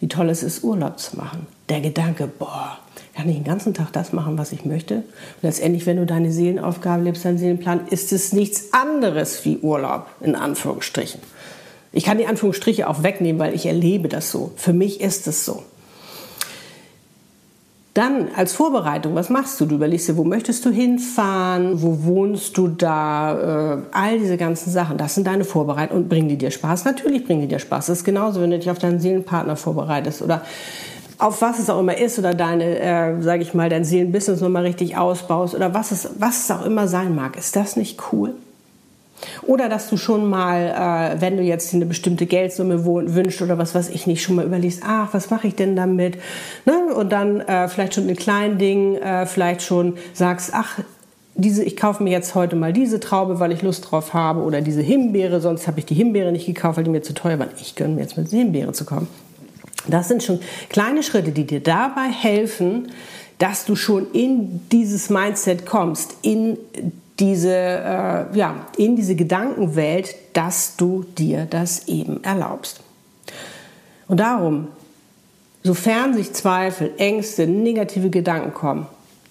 wie 0.00 0.08
toll 0.08 0.28
es 0.30 0.42
ist, 0.42 0.64
Urlaub 0.64 0.98
zu 0.98 1.16
machen. 1.16 1.46
Der 1.68 1.80
Gedanke, 1.80 2.26
boah, 2.26 2.78
kann 3.14 3.28
ich 3.28 3.36
den 3.36 3.44
ganzen 3.44 3.74
Tag 3.74 3.92
das 3.92 4.12
machen, 4.12 4.38
was 4.38 4.52
ich 4.52 4.64
möchte? 4.64 4.96
Und 4.96 5.04
letztendlich, 5.42 5.86
wenn 5.86 5.96
du 5.96 6.06
deine 6.06 6.32
Seelenaufgabe 6.32 7.04
lebst, 7.04 7.24
deinen 7.24 7.38
Seelenplan, 7.38 7.86
ist 7.88 8.12
es 8.12 8.32
nichts 8.32 8.72
anderes 8.72 9.44
wie 9.44 9.58
Urlaub, 9.58 10.06
in 10.20 10.34
Anführungsstrichen. 10.34 11.20
Ich 11.92 12.04
kann 12.04 12.18
die 12.18 12.26
Anführungsstriche 12.26 12.88
auch 12.88 13.02
wegnehmen, 13.02 13.38
weil 13.38 13.54
ich 13.54 13.66
erlebe 13.66 14.08
das 14.08 14.30
so. 14.30 14.52
Für 14.56 14.72
mich 14.72 15.00
ist 15.00 15.26
es 15.26 15.44
so. 15.44 15.62
Dann 17.94 18.28
als 18.34 18.54
Vorbereitung, 18.54 19.14
was 19.14 19.28
machst 19.28 19.60
du? 19.60 19.66
Du 19.66 19.74
überlegst 19.74 20.08
dir, 20.08 20.16
wo 20.16 20.24
möchtest 20.24 20.64
du 20.64 20.70
hinfahren, 20.70 21.82
wo 21.82 22.04
wohnst 22.04 22.56
du 22.56 22.68
da, 22.68 23.74
äh, 23.74 23.82
all 23.92 24.18
diese 24.18 24.38
ganzen 24.38 24.70
Sachen, 24.70 24.96
das 24.96 25.14
sind 25.14 25.26
deine 25.26 25.44
Vorbereitungen 25.44 26.04
und 26.04 26.08
bringen 26.08 26.28
die 26.30 26.38
dir 26.38 26.50
Spaß? 26.50 26.86
Natürlich 26.86 27.26
bringen 27.26 27.42
die 27.42 27.48
dir 27.48 27.58
Spaß. 27.58 27.86
Das 27.86 27.98
ist 27.98 28.04
genauso, 28.04 28.40
wenn 28.40 28.50
du 28.50 28.58
dich 28.58 28.70
auf 28.70 28.78
deinen 28.78 28.98
Seelenpartner 28.98 29.56
vorbereitest 29.56 30.22
oder 30.22 30.40
auf 31.18 31.42
was 31.42 31.58
es 31.58 31.68
auch 31.68 31.80
immer 31.80 31.98
ist 31.98 32.18
oder 32.18 32.32
deine, 32.32 32.78
äh, 32.80 33.20
sage 33.20 33.42
ich 33.42 33.52
mal, 33.52 33.68
dein 33.68 33.84
Seelenbusiness 33.84 34.40
nochmal 34.40 34.62
richtig 34.62 34.96
ausbaust 34.96 35.54
oder 35.54 35.74
was 35.74 35.90
es, 35.90 36.08
was 36.18 36.44
es 36.44 36.50
auch 36.50 36.64
immer 36.64 36.88
sein 36.88 37.14
mag. 37.14 37.36
Ist 37.36 37.56
das 37.56 37.76
nicht 37.76 38.00
cool? 38.10 38.34
Oder 39.42 39.68
dass 39.68 39.88
du 39.88 39.96
schon 39.96 40.28
mal, 40.28 41.14
äh, 41.16 41.20
wenn 41.20 41.36
du 41.36 41.42
jetzt 41.42 41.74
eine 41.74 41.86
bestimmte 41.86 42.26
Geldsumme 42.26 42.84
wünschst 42.84 43.42
oder 43.42 43.58
was 43.58 43.74
weiß 43.74 43.90
ich 43.90 44.06
nicht, 44.06 44.22
schon 44.22 44.36
mal 44.36 44.44
überlegst, 44.44 44.82
ach, 44.84 45.08
was 45.12 45.30
mache 45.30 45.48
ich 45.48 45.54
denn 45.54 45.76
damit? 45.76 46.16
Ne? 46.64 46.94
Und 46.94 47.10
dann 47.10 47.40
äh, 47.40 47.68
vielleicht 47.68 47.94
schon 47.94 48.08
in 48.08 48.16
kleinen 48.16 48.58
Dingen, 48.58 48.96
äh, 48.96 49.26
vielleicht 49.26 49.62
schon 49.62 49.96
sagst, 50.12 50.50
ach, 50.54 50.78
diese, 51.34 51.64
ich 51.64 51.76
kaufe 51.76 52.02
mir 52.02 52.10
jetzt 52.10 52.34
heute 52.34 52.56
mal 52.56 52.72
diese 52.72 53.00
Traube, 53.00 53.40
weil 53.40 53.52
ich 53.52 53.62
Lust 53.62 53.90
drauf 53.90 54.12
habe, 54.12 54.40
oder 54.40 54.60
diese 54.60 54.82
Himbeere, 54.82 55.40
sonst 55.40 55.66
habe 55.66 55.78
ich 55.78 55.86
die 55.86 55.94
Himbeere 55.94 56.30
nicht 56.30 56.46
gekauft, 56.46 56.76
weil 56.76 56.84
die 56.84 56.90
mir 56.90 57.02
zu 57.02 57.14
teuer 57.14 57.38
waren. 57.38 57.48
Ich 57.60 57.74
gönne 57.74 57.94
mir 57.94 58.02
jetzt 58.02 58.16
mit 58.16 58.28
Himbeere 58.28 58.72
zu 58.72 58.84
kommen. 58.84 59.08
Das 59.88 60.08
sind 60.08 60.22
schon 60.22 60.40
kleine 60.68 61.02
Schritte, 61.02 61.32
die 61.32 61.46
dir 61.46 61.60
dabei 61.60 62.08
helfen, 62.10 62.88
dass 63.38 63.64
du 63.64 63.74
schon 63.74 64.12
in 64.12 64.60
dieses 64.70 65.10
Mindset 65.10 65.66
kommst, 65.66 66.16
in 66.22 66.58
diese, 67.18 67.54
äh, 67.54 68.36
ja, 68.36 68.66
in 68.76 68.96
diese 68.96 69.14
Gedankenwelt, 69.14 70.14
dass 70.32 70.76
du 70.76 71.04
dir 71.18 71.46
das 71.48 71.88
eben 71.88 72.24
erlaubst. 72.24 72.80
Und 74.08 74.20
darum, 74.20 74.68
sofern 75.62 76.14
sich 76.14 76.32
Zweifel, 76.32 76.92
Ängste, 76.96 77.46
negative 77.46 78.10
Gedanken 78.10 78.54
kommen, 78.54 78.86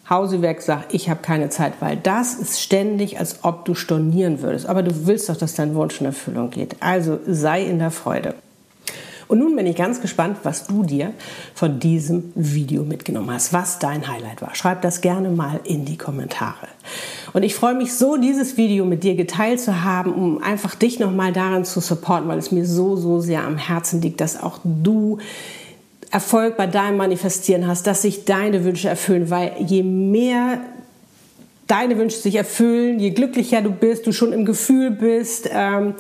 hau 0.10 0.28
sie 0.28 0.42
weg, 0.42 0.62
sag, 0.62 0.94
ich 0.94 1.10
habe 1.10 1.22
keine 1.22 1.50
Zeit, 1.50 1.74
weil 1.80 1.98
das 1.98 2.36
ist 2.36 2.62
ständig, 2.62 3.20
als 3.20 3.44
ob 3.44 3.66
du 3.66 3.74
stornieren 3.74 4.42
würdest. 4.42 4.68
Aber 4.68 4.84
du 4.84 5.08
willst 5.08 5.30
doch, 5.30 5.38
dass 5.38 5.56
dein 5.56 5.74
Wunsch 5.76 6.00
in 6.00 6.08
Erfüllung 6.08 6.52
geht. 6.52 6.76
Also 6.82 7.20
sei 7.26 7.64
in 7.64 7.80
der 7.80 7.92
Freude. 7.92 8.36
Und 9.32 9.40
nun 9.40 9.56
bin 9.56 9.66
ich 9.66 9.78
ganz 9.78 10.02
gespannt, 10.02 10.40
was 10.44 10.68
du 10.68 10.84
dir 10.84 11.14
von 11.56 11.80
diesem 11.80 12.34
Video 12.36 12.84
mitgenommen 12.84 13.32
hast, 13.32 13.54
was 13.54 13.80
dein 13.80 14.10
Highlight 14.10 14.42
war. 14.42 14.56
Schreib 14.56 14.82
das 14.82 15.00
gerne 15.00 15.30
mal 15.30 15.62
in 15.64 15.86
die 15.86 15.98
Kommentare. 15.98 16.68
Und 17.32 17.44
ich 17.44 17.56
freue 17.56 17.74
mich 17.74 17.94
so, 17.94 18.18
dieses 18.18 18.58
Video 18.58 18.84
mit 18.84 19.06
dir 19.06 19.16
geteilt 19.16 19.62
zu 19.62 19.86
haben, 19.86 20.12
um 20.12 20.44
einfach 20.44 20.76
dich 20.76 21.00
nochmal 21.00 21.32
darin 21.32 21.64
zu 21.64 21.80
supporten, 21.80 22.28
weil 22.28 22.40
es 22.40 22.52
mir 22.52 22.66
so, 22.66 22.98
so 22.98 23.22
sehr 23.22 23.46
am 23.46 23.58
Herzen 23.58 24.02
liegt, 24.02 24.20
dass 24.20 24.38
auch 24.38 24.60
du 24.66 25.20
Erfolg 26.12 26.58
bei 26.58 26.68
deinem 26.68 26.98
Manifestieren 26.98 27.68
hast, 27.68 27.88
dass 27.88 28.02
sich 28.02 28.26
deine 28.26 28.66
Wünsche 28.66 28.90
erfüllen, 28.90 29.30
weil 29.30 29.54
je 29.66 29.84
mehr 29.84 30.60
deine 31.68 31.98
Wünsche 31.98 32.18
sich 32.18 32.36
erfüllen, 32.36 33.00
je 33.00 33.12
glücklicher 33.12 33.62
du 33.62 33.72
bist, 33.72 34.06
du 34.08 34.12
schon 34.12 34.34
im 34.34 34.44
Gefühl 34.44 34.92
bist, 34.92 35.50
ähm, 35.54 35.94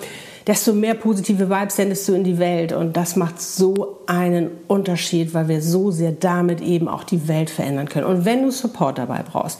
desto 0.47 0.73
mehr 0.73 0.93
positive 0.93 1.49
Vibes 1.49 1.75
sendest 1.75 2.07
du 2.07 2.13
in 2.13 2.23
die 2.23 2.39
Welt. 2.39 2.73
Und 2.73 2.97
das 2.97 3.15
macht 3.15 3.41
so 3.41 3.99
einen 4.07 4.51
Unterschied, 4.67 5.33
weil 5.33 5.47
wir 5.47 5.61
so 5.61 5.91
sehr 5.91 6.11
damit 6.11 6.61
eben 6.61 6.87
auch 6.87 7.03
die 7.03 7.27
Welt 7.27 7.49
verändern 7.49 7.89
können. 7.89 8.05
Und 8.05 8.25
wenn 8.25 8.43
du 8.43 8.51
Support 8.51 8.97
dabei 8.97 9.23
brauchst, 9.23 9.59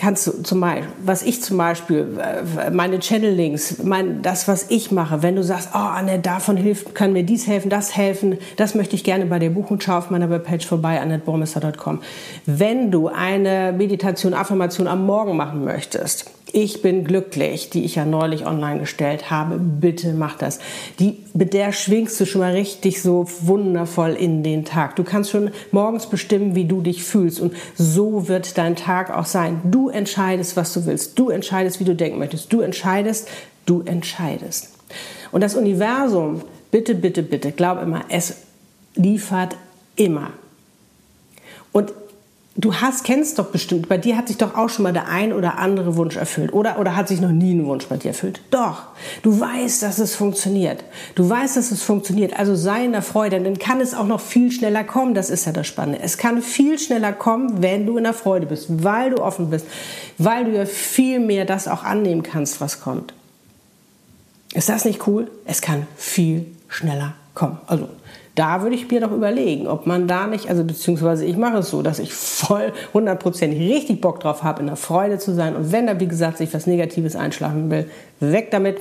kannst 0.00 0.26
du 0.26 0.42
zum 0.42 0.60
Beispiel, 0.60 0.88
was 1.04 1.22
ich 1.22 1.42
zum 1.42 1.58
Beispiel, 1.58 2.18
äh, 2.18 2.70
meine 2.70 3.00
Channelings, 3.00 3.82
mein, 3.82 4.22
das, 4.22 4.48
was 4.48 4.70
ich 4.70 4.90
mache, 4.90 5.22
wenn 5.22 5.36
du 5.36 5.44
sagst, 5.44 5.70
oh, 5.74 5.78
Anne, 5.78 6.18
davon 6.18 6.56
hilft, 6.56 6.94
kann 6.94 7.12
mir 7.12 7.22
dies 7.22 7.46
helfen, 7.46 7.68
das 7.68 7.94
helfen, 7.94 8.38
das 8.56 8.74
möchte 8.74 8.96
ich 8.96 9.04
gerne 9.04 9.26
bei 9.26 9.38
dir 9.38 9.50
buchen, 9.50 9.78
schau 9.78 9.98
auf 9.98 10.08
meiner 10.08 10.30
Webpage 10.30 10.66
vorbei, 10.66 11.00
annetbormester.com. 11.00 12.00
Wenn 12.46 12.90
du 12.90 13.08
eine 13.08 13.74
Meditation, 13.76 14.32
Affirmation 14.32 14.86
am 14.86 15.04
Morgen 15.04 15.36
machen 15.36 15.64
möchtest, 15.64 16.30
ich 16.52 16.82
bin 16.82 17.04
glücklich, 17.04 17.70
die 17.70 17.84
ich 17.84 17.94
ja 17.94 18.04
neulich 18.04 18.46
online 18.46 18.80
gestellt 18.80 19.30
habe. 19.30 19.58
Bitte 19.58 20.12
mach 20.14 20.36
das. 20.36 20.58
Die, 20.98 21.18
mit 21.34 21.54
der 21.54 21.72
schwingst 21.72 22.20
du 22.20 22.26
schon 22.26 22.40
mal 22.40 22.52
richtig 22.52 23.02
so 23.02 23.26
wundervoll 23.42 24.10
in 24.10 24.42
den 24.42 24.64
Tag. 24.64 24.96
Du 24.96 25.04
kannst 25.04 25.30
schon 25.30 25.50
morgens 25.70 26.06
bestimmen, 26.06 26.54
wie 26.54 26.64
du 26.64 26.80
dich 26.80 27.04
fühlst. 27.04 27.40
Und 27.40 27.54
so 27.74 28.28
wird 28.28 28.58
dein 28.58 28.76
Tag 28.76 29.10
auch 29.10 29.26
sein. 29.26 29.60
Du 29.64 29.88
entscheidest, 29.88 30.56
was 30.56 30.72
du 30.72 30.86
willst. 30.86 31.18
Du 31.18 31.30
entscheidest, 31.30 31.80
wie 31.80 31.84
du 31.84 31.94
denken 31.94 32.18
möchtest. 32.18 32.52
Du 32.52 32.60
entscheidest, 32.60 33.28
du 33.66 33.82
entscheidest. 33.82 34.70
Und 35.32 35.42
das 35.42 35.54
Universum, 35.54 36.42
bitte, 36.70 36.94
bitte, 36.94 37.22
bitte, 37.22 37.52
glaub 37.52 37.80
immer, 37.80 38.04
es 38.08 38.36
liefert 38.94 39.56
immer. 39.96 40.30
Und 41.72 41.92
du 42.56 42.74
hast, 42.74 43.04
kennst 43.04 43.38
doch 43.38 43.46
bestimmt, 43.46 43.88
bei 43.88 43.98
dir 43.98 44.16
hat 44.16 44.28
sich 44.28 44.36
doch 44.36 44.56
auch 44.56 44.68
schon 44.68 44.82
mal 44.82 44.92
der 44.92 45.08
ein 45.08 45.32
oder 45.32 45.58
andere 45.58 45.96
Wunsch 45.96 46.16
erfüllt. 46.16 46.52
Oder, 46.52 46.78
oder 46.78 46.96
hat 46.96 47.08
sich 47.08 47.20
noch 47.20 47.30
nie 47.30 47.54
ein 47.54 47.66
Wunsch 47.66 47.86
bei 47.86 47.96
dir 47.96 48.08
erfüllt? 48.08 48.40
Doch. 48.50 48.82
Du 49.22 49.38
weißt, 49.38 49.82
dass 49.82 49.98
es 49.98 50.14
funktioniert. 50.14 50.84
Du 51.14 51.28
weißt, 51.28 51.56
dass 51.56 51.70
es 51.70 51.82
funktioniert. 51.82 52.38
Also 52.38 52.54
sei 52.54 52.84
in 52.84 52.92
der 52.92 53.02
Freude. 53.02 53.40
Dann 53.40 53.58
kann 53.58 53.80
es 53.80 53.94
auch 53.94 54.06
noch 54.06 54.20
viel 54.20 54.50
schneller 54.50 54.84
kommen. 54.84 55.14
Das 55.14 55.30
ist 55.30 55.46
ja 55.46 55.52
das 55.52 55.66
Spannende. 55.66 56.00
Es 56.02 56.18
kann 56.18 56.42
viel 56.42 56.78
schneller 56.78 57.12
kommen, 57.12 57.62
wenn 57.62 57.86
du 57.86 57.96
in 57.96 58.04
der 58.04 58.14
Freude 58.14 58.46
bist, 58.46 58.84
weil 58.84 59.10
du 59.10 59.22
offen 59.22 59.50
bist, 59.50 59.66
weil 60.18 60.44
du 60.44 60.52
ja 60.52 60.66
viel 60.66 61.20
mehr 61.20 61.44
das 61.44 61.68
auch 61.68 61.84
annehmen 61.84 62.22
kannst, 62.22 62.60
was 62.60 62.80
kommt. 62.80 63.14
Ist 64.52 64.68
das 64.68 64.84
nicht 64.84 65.06
cool? 65.06 65.30
Es 65.44 65.60
kann 65.62 65.86
viel 65.96 66.46
schneller 66.68 67.14
kommen. 67.34 67.58
Also 67.66 67.88
da 68.40 68.62
würde 68.62 68.74
ich 68.74 68.90
mir 68.90 69.02
doch 69.02 69.12
überlegen, 69.12 69.66
ob 69.66 69.86
man 69.86 70.08
da 70.08 70.26
nicht, 70.26 70.48
also 70.48 70.64
beziehungsweise 70.64 71.26
ich 71.26 71.36
mache 71.36 71.58
es 71.58 71.68
so, 71.68 71.82
dass 71.82 71.98
ich 71.98 72.14
voll 72.14 72.72
hundertprozentig 72.94 73.60
richtig 73.70 74.00
Bock 74.00 74.18
drauf 74.20 74.42
habe, 74.42 74.60
in 74.60 74.66
der 74.66 74.76
Freude 74.76 75.18
zu 75.18 75.34
sein. 75.34 75.54
Und 75.54 75.72
wenn 75.72 75.86
da, 75.86 76.00
wie 76.00 76.08
gesagt, 76.08 76.38
sich 76.38 76.54
was 76.54 76.66
Negatives 76.66 77.16
einschlafen 77.16 77.70
will, 77.70 77.90
weg 78.18 78.50
damit. 78.50 78.80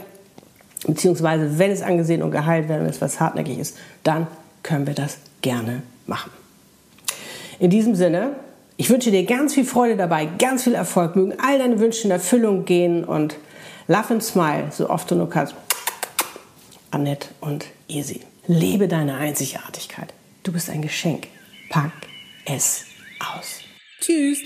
Beziehungsweise, 0.88 1.60
wenn 1.60 1.72
es 1.72 1.82
angesehen 1.82 2.24
und 2.24 2.32
geheilt 2.32 2.70
werden, 2.70 2.88
es 2.88 3.02
was 3.02 3.20
hartnäckig 3.20 3.60
ist, 3.60 3.76
dann 4.06 4.28
können 4.64 4.88
wir 4.88 4.94
das 4.94 5.18
gerne 5.42 5.82
machen. 6.08 6.32
In 7.60 7.70
diesem 7.70 7.96
Sinne, 7.96 8.38
ich 8.78 8.90
wünsche 8.90 9.12
dir 9.12 9.26
ganz 9.26 9.56
viel 9.56 9.66
Freude 9.66 9.98
dabei, 9.98 10.30
ganz 10.40 10.64
viel 10.64 10.74
Erfolg, 10.74 11.18
mögen 11.18 11.34
all 11.46 11.60
deine 11.60 11.82
Wünsche 11.82 12.06
in 12.06 12.12
Erfüllung 12.12 12.64
gehen 12.64 13.04
und 13.04 13.36
love 13.90 14.06
and 14.12 14.24
smile, 14.24 14.68
so 14.72 14.90
oft 14.90 15.12
du 15.12 15.16
nur 15.16 15.30
kannst. 15.30 15.54
Annette 16.92 17.28
und 17.42 17.66
Easy. 17.90 18.22
Lebe 18.52 18.88
deine 18.88 19.16
Einzigartigkeit. 19.18 20.12
Du 20.42 20.52
bist 20.52 20.72
ein 20.72 20.82
Geschenk. 20.82 21.28
Pack 21.70 21.92
es 22.46 22.84
aus. 23.20 23.60
Tschüss. 24.02 24.40